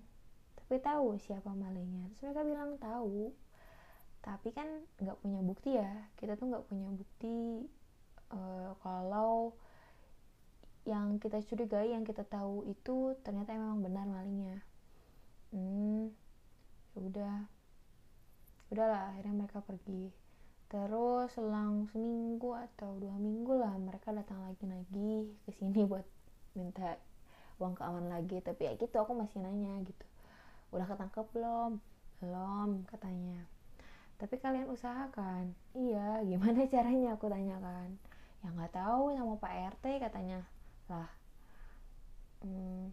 tapi 0.63 0.79
tahu 0.79 1.19
siapa 1.19 1.51
malingnya. 1.51 2.07
Terus 2.15 2.31
mereka 2.31 2.41
bilang 2.47 2.71
tahu 2.79 3.33
tapi 4.23 4.55
kan 4.55 4.65
nggak 5.03 5.19
punya 5.19 5.43
bukti 5.43 5.75
ya. 5.75 5.91
Kita 6.15 6.39
tuh 6.39 6.47
nggak 6.47 6.65
punya 6.71 6.87
bukti 6.95 7.67
uh, 8.31 8.71
kalau 8.79 9.51
yang 10.87 11.19
kita 11.19 11.43
curigai 11.43 11.91
yang 11.91 12.07
kita 12.07 12.23
tahu 12.27 12.63
itu 12.67 13.19
ternyata 13.27 13.51
memang 13.51 13.83
benar 13.83 14.07
malingnya. 14.07 14.63
Hmm 15.51 16.15
ya 16.95 16.99
udah. 17.03 17.37
Udahlah 18.71 19.11
akhirnya 19.11 19.43
mereka 19.43 19.59
pergi. 19.59 20.15
Terus 20.71 21.29
selang 21.35 21.85
seminggu 21.91 22.55
atau 22.57 22.97
dua 22.97 23.13
minggu 23.19 23.53
lah 23.59 23.75
mereka 23.77 24.09
datang 24.15 24.41
lagi 24.41 24.65
lagi 24.65 25.29
ke 25.45 25.51
sini 25.53 25.85
buat 25.85 26.07
minta 26.55 26.95
uang 27.59 27.75
keamanan 27.75 28.23
lagi. 28.23 28.39
Tapi 28.39 28.71
ya 28.71 28.73
gitu 28.79 28.95
aku 29.03 29.11
masih 29.13 29.43
nanya 29.43 29.83
gitu. 29.83 30.07
Udah 30.71 30.87
ketangkep 30.87 31.27
belum? 31.35 31.83
Belum 32.23 32.87
katanya 32.87 33.52
tapi 34.17 34.35
kalian 34.39 34.69
usahakan. 34.69 35.53
Iya 35.73 36.21
gimana 36.25 36.65
caranya? 36.73 37.15
Aku 37.17 37.27
tanyakan. 37.27 37.97
Ya 38.43 38.47
nggak 38.51 38.73
tahu 38.75 39.13
sama 39.15 39.33
pak 39.39 39.77
rt 39.77 39.85
katanya. 39.99 40.39
Lah 40.91 41.09
hmm, 42.43 42.91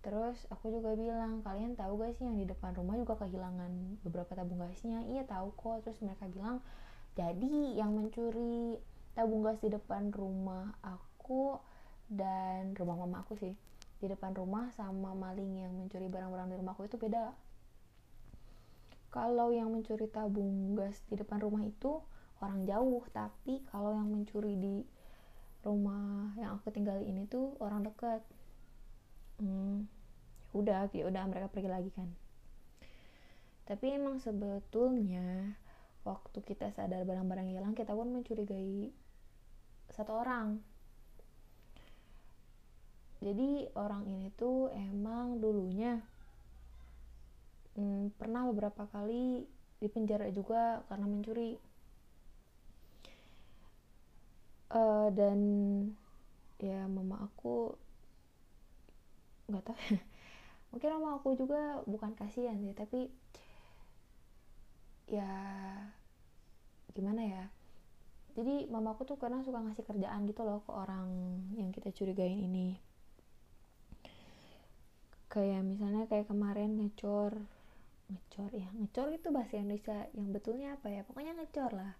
terus 0.00 0.46
aku 0.48 0.72
juga 0.72 0.96
bilang 0.96 1.44
kalian 1.44 1.76
tahu 1.76 2.00
gak 2.00 2.16
sih 2.16 2.24
yang 2.24 2.38
di 2.40 2.46
depan 2.48 2.72
rumah 2.72 2.96
juga 2.96 3.18
kehilangan 3.20 4.00
beberapa 4.06 4.32
tabung 4.32 4.62
gasnya? 4.62 5.04
Iya 5.06 5.26
tahu 5.28 5.52
kok. 5.58 5.84
Terus 5.84 5.98
mereka 6.00 6.30
bilang 6.30 6.64
jadi 7.18 7.76
yang 7.76 7.92
mencuri 7.92 8.78
tabung 9.18 9.42
gas 9.42 9.58
di 9.58 9.68
depan 9.68 10.14
rumah 10.14 10.70
aku 10.80 11.58
dan 12.10 12.74
rumah 12.74 13.06
mama 13.06 13.22
aku 13.22 13.38
sih 13.38 13.54
di 14.00 14.06
depan 14.08 14.32
rumah 14.32 14.72
sama 14.72 15.12
maling 15.12 15.60
yang 15.60 15.72
mencuri 15.76 16.08
barang-barang 16.08 16.48
di 16.50 16.56
rumahku 16.56 16.88
itu 16.88 16.96
beda 16.96 17.36
kalau 19.10 19.50
yang 19.50 19.74
mencuri 19.74 20.06
tabung 20.06 20.78
gas 20.78 21.02
di 21.10 21.18
depan 21.18 21.42
rumah 21.42 21.66
itu 21.66 21.98
orang 22.38 22.62
jauh. 22.66 23.02
Tapi 23.10 23.62
kalau 23.66 23.94
yang 23.94 24.06
mencuri 24.06 24.54
di 24.54 24.76
rumah 25.66 26.32
yang 26.40 26.56
aku 26.56 26.70
tinggal 26.70 27.02
ini 27.02 27.26
tuh 27.26 27.58
orang 27.58 27.82
dekat. 27.82 28.22
Hmm, 29.42 29.90
ya 30.50 30.54
udah 30.54 30.80
ya 30.94 31.04
udah 31.10 31.22
mereka 31.26 31.50
pergi 31.50 31.70
lagi 31.70 31.90
kan. 31.90 32.08
Tapi 33.66 33.86
emang 33.94 34.18
sebetulnya 34.18 35.54
waktu 36.02 36.38
kita 36.42 36.74
sadar 36.74 37.06
barang-barang 37.06 37.50
hilang 37.54 37.74
kita 37.74 37.94
pun 37.94 38.10
mencurigai 38.14 38.90
satu 39.90 40.22
orang. 40.22 40.62
Jadi 43.20 43.68
orang 43.76 44.08
ini 44.08 44.32
tuh 44.32 44.72
emang 44.72 45.44
dulunya 45.44 46.00
hmm, 47.80 48.20
pernah 48.20 48.44
beberapa 48.52 48.84
kali 48.92 49.48
dipenjara 49.80 50.28
juga 50.28 50.84
karena 50.92 51.08
mencuri. 51.08 51.56
Uh, 54.70 55.10
dan 55.16 55.40
ya 56.60 56.84
mama 56.86 57.24
aku 57.26 57.74
nggak 59.48 59.64
tahu. 59.64 59.78
Mungkin 60.70 60.88
mama 61.00 61.18
aku 61.18 61.34
juga 61.34 61.82
bukan 61.88 62.14
kasihan 62.14 62.54
sih 62.60 62.76
tapi 62.76 63.10
ya 65.10 65.26
gimana 66.94 67.22
ya? 67.26 67.44
Jadi 68.38 68.70
mama 68.70 68.94
aku 68.94 69.02
tuh 69.02 69.18
karena 69.18 69.42
suka 69.42 69.58
ngasih 69.58 69.82
kerjaan 69.82 70.22
gitu 70.30 70.46
loh 70.46 70.62
ke 70.62 70.70
orang 70.70 71.08
yang 71.58 71.74
kita 71.74 71.90
curigain 71.90 72.38
ini. 72.38 72.78
Kayak 75.26 75.66
misalnya 75.66 76.06
kayak 76.06 76.30
kemarin 76.30 76.78
ngecor 76.78 77.42
ngecor 78.10 78.50
ya 78.52 78.68
ngecor 78.74 79.08
itu 79.14 79.28
bahasa 79.30 79.54
Indonesia 79.56 79.96
yang 80.12 80.28
betulnya 80.34 80.68
apa 80.76 80.90
ya? 80.90 81.02
Pokoknya 81.06 81.32
ngecor 81.38 81.70
lah. 81.72 81.92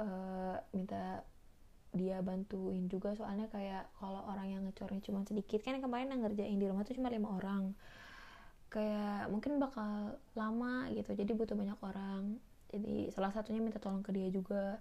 Uh, 0.00 0.56
minta 0.72 1.26
dia 1.92 2.24
bantuin 2.24 2.88
juga 2.88 3.12
soalnya 3.12 3.52
kayak 3.52 3.84
kalau 4.00 4.24
orang 4.24 4.48
yang 4.48 4.62
ngecornya 4.64 5.04
cuma 5.04 5.20
sedikit 5.28 5.60
kan 5.60 5.76
yang 5.76 5.84
kemarin 5.84 6.08
yang 6.08 6.24
ngerjain 6.24 6.56
di 6.56 6.64
rumah 6.64 6.88
tuh 6.88 6.96
cuma 6.96 7.12
lima 7.12 7.28
orang. 7.36 7.76
Kayak 8.72 9.28
mungkin 9.28 9.60
bakal 9.60 10.16
lama 10.32 10.88
gitu 10.96 11.12
jadi 11.12 11.32
butuh 11.36 11.58
banyak 11.58 11.76
orang. 11.84 12.40
Jadi 12.72 13.12
salah 13.12 13.28
satunya 13.36 13.60
minta 13.60 13.76
tolong 13.76 14.00
ke 14.00 14.14
dia 14.16 14.32
juga. 14.32 14.80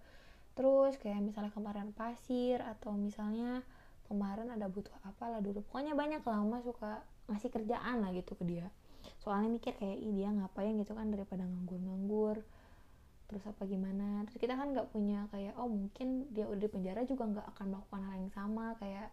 Terus 0.55 0.95
kayak 1.01 1.19
misalnya 1.19 1.51
kemarin 1.51 1.91
pasir 1.91 2.63
atau 2.63 2.95
misalnya 2.95 3.65
kemarin 4.07 4.47
ada 4.47 4.71
butuh 4.71 4.95
apa 5.03 5.27
lah 5.27 5.43
dulu. 5.43 5.59
Pokoknya 5.67 5.91
banyak 5.91 6.23
lama 6.23 6.63
suka 6.63 7.03
ngasih 7.27 7.51
kerjaan 7.51 7.99
lah 8.03 8.15
gitu 8.15 8.39
ke 8.39 8.47
dia 8.47 8.71
soalnya 9.21 9.49
mikir 9.57 9.73
kayak 9.77 9.97
Ih, 10.01 10.13
dia 10.13 10.29
ngapain 10.29 10.73
gitu 10.79 10.93
kan 10.97 11.09
daripada 11.09 11.43
nganggur-nganggur 11.45 12.41
terus 13.31 13.43
apa 13.47 13.63
gimana? 13.63 14.27
Terus 14.27 14.37
kita 14.43 14.59
kan 14.59 14.75
nggak 14.75 14.91
punya 14.91 15.31
kayak 15.31 15.55
oh 15.55 15.71
mungkin 15.71 16.27
dia 16.35 16.43
udah 16.51 16.59
di 16.59 16.69
penjara 16.69 17.07
juga 17.07 17.23
nggak 17.31 17.47
akan 17.55 17.65
melakukan 17.71 18.01
hal 18.03 18.15
yang 18.19 18.33
sama 18.35 18.65
kayak 18.77 19.07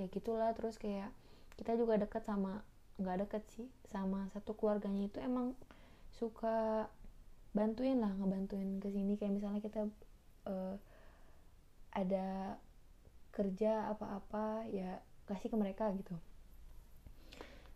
ya 0.00 0.06
gitulah. 0.08 0.50
Terus 0.56 0.80
kayak 0.80 1.12
kita 1.60 1.76
juga 1.76 2.00
deket 2.00 2.24
sama 2.24 2.64
nggak 2.96 3.28
deket 3.28 3.42
sih 3.52 3.68
sama 3.90 4.30
satu 4.32 4.56
keluarganya 4.56 5.10
itu 5.10 5.18
emang 5.20 5.52
suka 6.14 6.88
bantuin 7.52 8.00
lah 8.00 8.10
ngebantuin 8.16 8.80
ke 8.80 8.88
sini. 8.88 9.20
Kayak 9.20 9.36
misalnya 9.36 9.60
kita 9.60 9.84
uh, 10.48 10.76
ada 11.92 12.56
kerja 13.34 13.90
apa-apa 13.92 14.64
ya 14.70 15.02
kasih 15.28 15.50
ke 15.52 15.56
mereka 15.58 15.90
gitu 15.92 16.16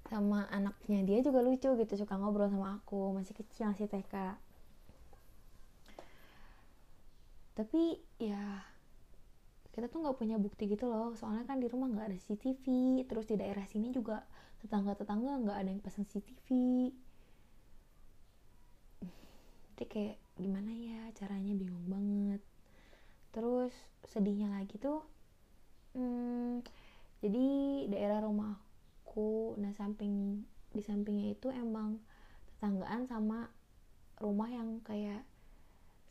sama 0.09 0.49
anaknya 0.49 1.05
dia 1.05 1.19
juga 1.21 1.45
lucu 1.45 1.69
gitu 1.77 1.95
suka 2.01 2.17
ngobrol 2.17 2.49
sama 2.49 2.81
aku 2.81 3.13
masih 3.13 3.37
kecil 3.37 3.69
masih 3.71 3.87
TK 3.87 4.41
tapi 7.59 7.99
ya 8.23 8.65
kita 9.75 9.91
tuh 9.91 10.03
nggak 10.03 10.19
punya 10.19 10.39
bukti 10.39 10.67
gitu 10.71 10.91
loh. 10.91 11.15
Soalnya 11.15 11.43
kan 11.47 11.63
di 11.63 11.67
rumah 11.71 11.87
nggak 11.87 12.07
ada 12.11 12.19
CCTV 12.19 12.67
terus 13.07 13.31
di 13.31 13.39
daerah 13.39 13.63
sini 13.67 13.95
juga 13.95 14.27
tetangga-tetangga 14.63 15.43
nggak 15.43 15.59
ada 15.59 15.71
yang 15.71 15.83
pesan 15.83 16.03
CCTV 16.07 16.51
jadi 19.79 19.87
kayak 19.87 20.17
gimana 20.35 20.75
ya 20.75 21.03
caranya? 21.15 21.55
Bingung 21.55 21.87
banget. 21.87 22.43
Terus 23.31 23.71
sedihnya 24.11 24.51
lagi 24.51 24.75
tuh 24.83 25.07
hmm, 25.95 26.67
jadi 27.23 27.47
daerah 27.87 28.19
rumahku 29.19 29.59
nah 29.59 29.75
samping 29.75 30.47
di 30.71 30.83
sampingnya 30.85 31.35
itu 31.35 31.51
emang 31.51 31.99
tetanggaan 32.55 33.11
sama 33.11 33.51
rumah 34.23 34.47
yang 34.51 34.79
kayak 34.87 35.27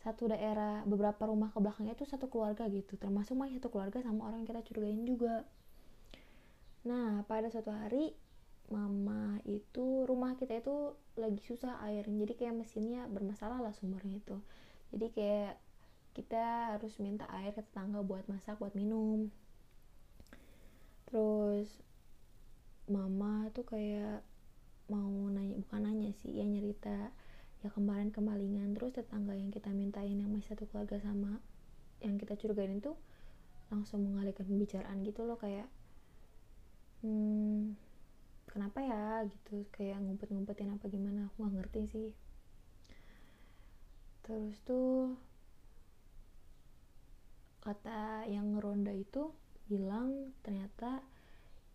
satu 0.03 0.31
daerah 0.31 0.83
beberapa 0.87 1.27
rumah 1.27 1.51
ke 1.51 1.59
belakangnya 1.59 1.95
itu 1.95 2.07
satu 2.07 2.31
keluarga 2.31 2.69
gitu. 2.71 2.95
Termasuk 2.95 3.35
mah 3.35 3.51
satu 3.51 3.67
keluarga 3.67 3.99
sama 3.99 4.29
orang 4.29 4.43
yang 4.43 4.49
kita 4.49 4.63
curigain 4.63 5.03
juga. 5.03 5.43
Nah 6.87 7.27
pada 7.27 7.51
suatu 7.51 7.75
hari 7.75 8.15
mama 8.71 9.39
itu 9.43 10.07
rumah 10.07 10.39
kita 10.39 10.63
itu 10.63 10.95
lagi 11.19 11.43
susah 11.43 11.83
air. 11.83 12.07
Jadi 12.07 12.33
kayak 12.39 12.55
mesinnya 12.55 13.03
bermasalah 13.11 13.59
lah 13.59 13.75
sumbernya 13.75 14.23
itu. 14.23 14.37
Jadi 14.95 15.07
kayak 15.11 15.53
kita 16.15 16.75
harus 16.77 16.95
minta 17.03 17.27
air 17.43 17.51
ke 17.51 17.61
tetangga 17.61 17.99
buat 17.99 18.23
masak 18.31 18.63
buat 18.63 18.71
minum. 18.79 19.27
Terus 21.11 21.86
mama 22.87 23.51
tuh 23.51 23.67
kayak 23.67 24.23
mau 24.87 25.27
nanya 25.27 25.59
bukan 25.59 25.83
nanya 25.83 26.15
sih 26.23 26.39
ya 26.39 26.47
nyerita 26.47 27.11
ya 27.63 27.69
kemarin 27.73 28.13
kemalingan 28.13 28.71
terus 28.77 28.95
tetangga 28.95 29.35
yang 29.35 29.51
kita 29.51 29.67
mintain 29.75 30.15
yang 30.15 30.31
masih 30.31 30.55
satu 30.55 30.69
keluarga 30.71 31.01
sama 31.03 31.43
yang 31.99 32.15
kita 32.15 32.39
curigain 32.39 32.79
itu 32.79 32.95
langsung 33.67 34.07
mengalihkan 34.07 34.47
pembicaraan 34.47 35.03
gitu 35.03 35.27
loh 35.27 35.35
kayak 35.35 35.67
hmm, 37.03 37.75
kenapa 38.47 38.79
ya? 38.81 39.05
gitu 39.27 39.67
kayak 39.75 40.01
ngumpet-ngumpetin 40.01 40.73
apa 40.73 40.85
gimana 40.87 41.27
aku 41.29 41.45
nggak 41.45 41.55
ngerti 41.61 41.81
sih. 41.91 42.09
Terus 44.25 44.55
tuh 44.65 45.15
kata 47.61 48.25
yang 48.31 48.55
ngeronda 48.55 48.95
itu 48.95 49.29
bilang 49.67 50.31
ternyata 50.41 51.03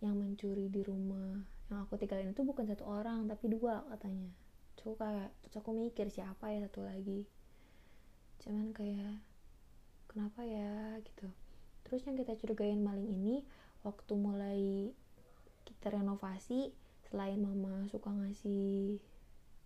yang 0.03 0.19
mencuri 0.19 0.67
di 0.67 0.83
rumah 0.83 1.39
yang 1.71 1.87
aku 1.87 1.97
tinggalin 1.97 2.35
itu 2.35 2.43
bukan 2.43 2.67
satu 2.67 2.85
orang 2.85 3.31
tapi 3.31 3.49
dua 3.49 3.87
katanya. 3.95 4.29
Terus 4.77 4.93
aku 4.93 4.97
kayak 4.99 5.29
terus 5.41 5.57
aku 5.57 5.71
mikir 5.73 6.07
siapa 6.11 6.53
ya 6.53 6.67
satu 6.69 6.83
lagi. 6.85 7.25
Cuman 8.43 8.75
kayak 8.75 9.23
kenapa 10.11 10.43
ya 10.43 10.99
gitu. 11.01 11.31
Terus 11.87 12.03
yang 12.05 12.19
kita 12.19 12.37
curigain 12.37 12.83
maling 12.83 13.09
ini 13.09 13.47
waktu 13.87 14.13
mulai 14.19 14.91
kita 15.65 15.95
renovasi 15.95 16.75
selain 17.09 17.39
mama 17.39 17.87
suka 17.91 18.11
ngasih 18.11 18.99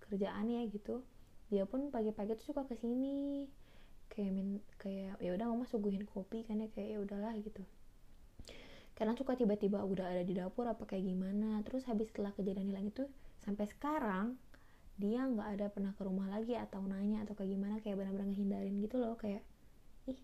kerjaan 0.02 0.46
ya 0.50 0.62
gitu 0.66 1.02
dia 1.46 1.62
pun 1.62 1.94
pagi-pagi 1.94 2.34
tuh 2.34 2.54
suka 2.54 2.66
ke 2.66 2.74
sini 2.74 3.46
kayak 4.10 4.34
min 4.34 4.48
kayak 4.82 5.14
ya 5.22 5.30
udah 5.30 5.46
mama 5.46 5.62
suguhin 5.66 6.02
kopi 6.02 6.42
kan 6.42 6.58
ya 6.58 6.66
kayak 6.74 6.96
ya 6.96 6.98
udahlah 6.98 7.34
gitu 7.38 7.62
karena 8.96 9.12
suka 9.12 9.36
tiba-tiba 9.36 9.84
udah 9.84 10.08
ada 10.08 10.24
di 10.24 10.32
dapur 10.32 10.64
apa 10.64 10.88
kayak 10.88 11.04
gimana. 11.04 11.60
Terus 11.68 11.84
habis 11.84 12.08
setelah 12.08 12.32
kejadian 12.32 12.72
hilang 12.72 12.88
itu 12.88 13.04
sampai 13.44 13.68
sekarang 13.68 14.40
dia 14.96 15.20
nggak 15.28 15.48
ada 15.60 15.66
pernah 15.68 15.92
ke 15.92 16.02
rumah 16.08 16.32
lagi 16.32 16.56
atau 16.56 16.80
nanya 16.88 17.20
atau 17.28 17.36
kayak 17.36 17.52
gimana 17.52 17.76
kayak 17.84 18.00
benar-benar 18.00 18.32
ngehindarin 18.32 18.80
gitu 18.80 18.96
loh 18.96 19.20
kayak 19.20 19.44
ih 20.08 20.16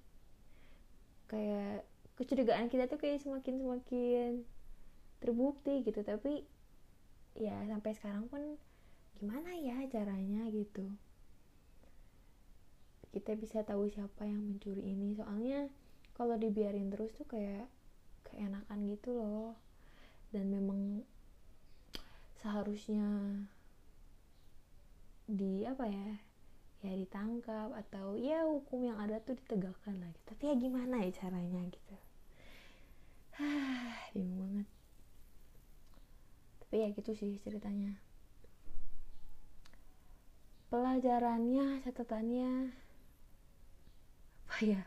kayak 1.28 1.84
kecurigaan 2.16 2.72
kita 2.72 2.88
tuh 2.88 2.96
kayak 2.96 3.20
semakin 3.20 3.60
semakin 3.60 4.30
terbukti 5.20 5.84
gitu. 5.84 6.00
Tapi 6.00 6.48
ya 7.36 7.60
sampai 7.68 7.92
sekarang 7.92 8.24
pun 8.32 8.56
gimana 9.20 9.52
ya 9.52 9.84
caranya 9.92 10.48
gitu. 10.48 10.88
Kita 13.12 13.36
bisa 13.36 13.60
tahu 13.68 13.92
siapa 13.92 14.24
yang 14.24 14.40
mencuri 14.40 14.96
ini. 14.96 15.12
Soalnya 15.12 15.68
kalau 16.16 16.40
dibiarin 16.40 16.88
terus 16.88 17.12
tuh 17.12 17.28
kayak 17.28 17.68
keenakan 18.33 18.89
gitu 18.89 19.12
loh. 19.12 19.53
Dan 20.33 20.49
memang 20.49 21.05
seharusnya 22.41 23.05
di 25.28 25.62
apa 25.62 25.87
ya 25.87 26.18
ya 26.83 26.93
ditangkap 26.99 27.70
atau 27.78 28.18
ya 28.18 28.43
hukum 28.43 28.83
yang 28.83 28.99
ada 28.99 29.22
tuh 29.22 29.39
ditegakkan 29.39 30.03
lagi 30.03 30.18
tapi 30.26 30.51
ya 30.51 30.55
gimana 30.59 30.99
ya 30.99 31.14
caranya 31.14 31.62
gitu. 31.70 31.97
Bingung 34.12 34.39
banget. 34.43 34.68
Tapi 36.66 36.74
ya 36.83 36.89
gitu 36.91 37.12
sih 37.14 37.39
ceritanya. 37.39 37.95
Pelajarannya 40.74 41.85
catatannya 41.87 42.72
apa 44.49 44.57
ya? 44.64 44.83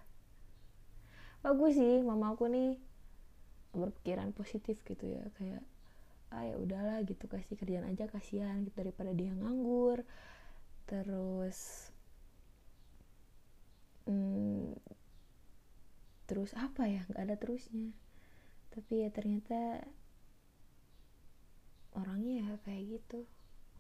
Bagus 1.42 1.78
sih 1.78 2.04
mama 2.04 2.34
aku 2.34 2.50
nih 2.50 2.78
berpikiran 3.78 4.32
positif 4.32 4.80
gitu 4.88 5.06
ya 5.06 5.24
kayak 5.38 5.64
ah 6.34 6.44
ya 6.44 6.56
udahlah 6.58 7.00
gitu 7.06 7.30
kasih 7.30 7.56
kerjaan 7.56 7.88
aja 7.88 8.10
kasihan 8.10 8.66
gitu 8.66 8.76
daripada 8.82 9.12
dia 9.16 9.32
nganggur. 9.32 10.04
Terus 10.90 11.90
hmm, 14.10 14.76
terus 16.26 16.52
apa 16.58 16.90
ya 16.90 17.06
nggak 17.08 17.24
ada 17.24 17.36
terusnya. 17.38 17.94
Tapi 18.74 19.06
ya 19.06 19.10
ternyata 19.14 19.86
orangnya 21.96 22.34
ya 22.44 22.48
kayak 22.68 22.84
gitu. 23.00 23.24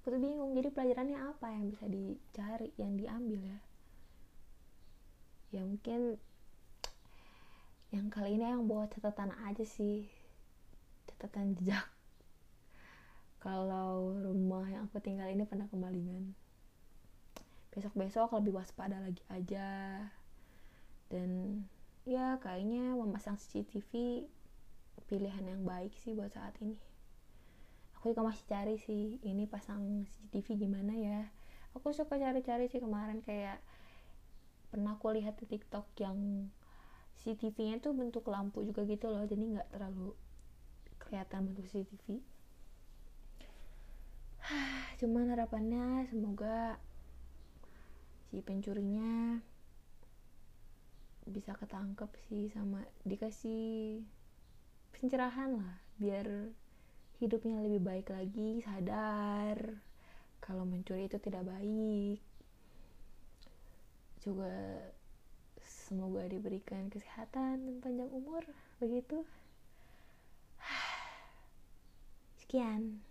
Aku 0.01 0.13
tuh 0.13 0.21
bingung 0.21 0.53
jadi 0.53 0.69
pelajarannya 0.69 1.17
apa 1.17 1.49
yang 1.51 1.65
bisa 1.73 1.85
dicari 1.89 2.69
yang 2.77 2.93
diambil 2.95 3.41
ya? 3.41 3.59
Ya 5.51 5.61
mungkin 5.65 6.21
yang 7.95 8.11
kali 8.11 8.35
ini 8.35 8.43
yang 8.43 8.67
bawa 8.67 8.91
catatan 8.91 9.31
aja 9.47 9.63
sih. 9.63 10.11
Catatan 11.07 11.55
jejak. 11.55 11.87
Kalau 13.39 14.11
rumah 14.19 14.67
yang 14.67 14.91
aku 14.91 14.99
tinggal 14.99 15.31
ini 15.31 15.47
pernah 15.47 15.71
kemalingan 15.71 16.35
besok-besok 17.71 18.35
lebih 18.35 18.59
waspada 18.59 18.99
lagi 18.99 19.23
aja. 19.31 20.03
Dan 21.07 21.63
ya 22.03 22.35
kayaknya 22.43 22.91
memasang 22.99 23.39
CCTV 23.39 24.23
pilihan 25.07 25.45
yang 25.47 25.63
baik 25.63 25.95
sih 25.95 26.11
buat 26.11 26.35
saat 26.35 26.51
ini. 26.59 26.75
Aku 27.95 28.11
juga 28.11 28.27
masih 28.27 28.43
cari 28.51 28.75
sih 28.75 29.23
ini 29.23 29.47
pasang 29.47 30.03
CCTV 30.03 30.67
gimana 30.67 30.91
ya. 30.99 31.31
Aku 31.79 31.95
suka 31.95 32.19
cari-cari 32.19 32.67
sih 32.67 32.83
kemarin 32.83 33.23
kayak 33.23 33.63
pernah 34.67 34.99
aku 34.99 35.15
lihat 35.15 35.39
di 35.39 35.47
TikTok 35.47 35.87
yang 36.03 36.51
CCTV-nya 37.25 37.81
tuh 37.81 37.97
bentuk 37.97 38.29
lampu 38.29 38.61
juga 38.61 38.85
gitu 38.85 39.09
loh 39.09 39.25
jadi 39.25 39.41
nggak 39.41 39.73
terlalu 39.73 40.13
kelihatan 41.01 41.49
bentuk 41.49 41.65
CCTV. 41.65 42.21
Cuman 45.01 45.33
harapannya 45.33 46.05
semoga 46.05 46.77
si 48.29 48.45
pencurinya 48.45 49.41
bisa 51.25 51.57
ketangkep 51.57 52.13
sih 52.29 52.53
sama 52.53 52.85
dikasih 53.01 54.05
pencerahan 54.93 55.57
lah 55.57 55.81
biar 55.97 56.53
hidupnya 57.17 57.57
lebih 57.65 57.81
baik 57.81 58.13
lagi 58.13 58.61
sadar 58.61 59.81
kalau 60.45 60.61
mencuri 60.61 61.09
itu 61.09 61.17
tidak 61.17 61.41
baik. 61.49 62.21
Juga 64.21 64.53
semoga 65.85 66.25
diberikan 66.25 66.89
kesehatan 66.89 67.61
dan 67.69 67.75
panjang 67.77 68.09
umur 68.09 68.41
begitu. 68.81 69.21
Sekian 72.41 73.05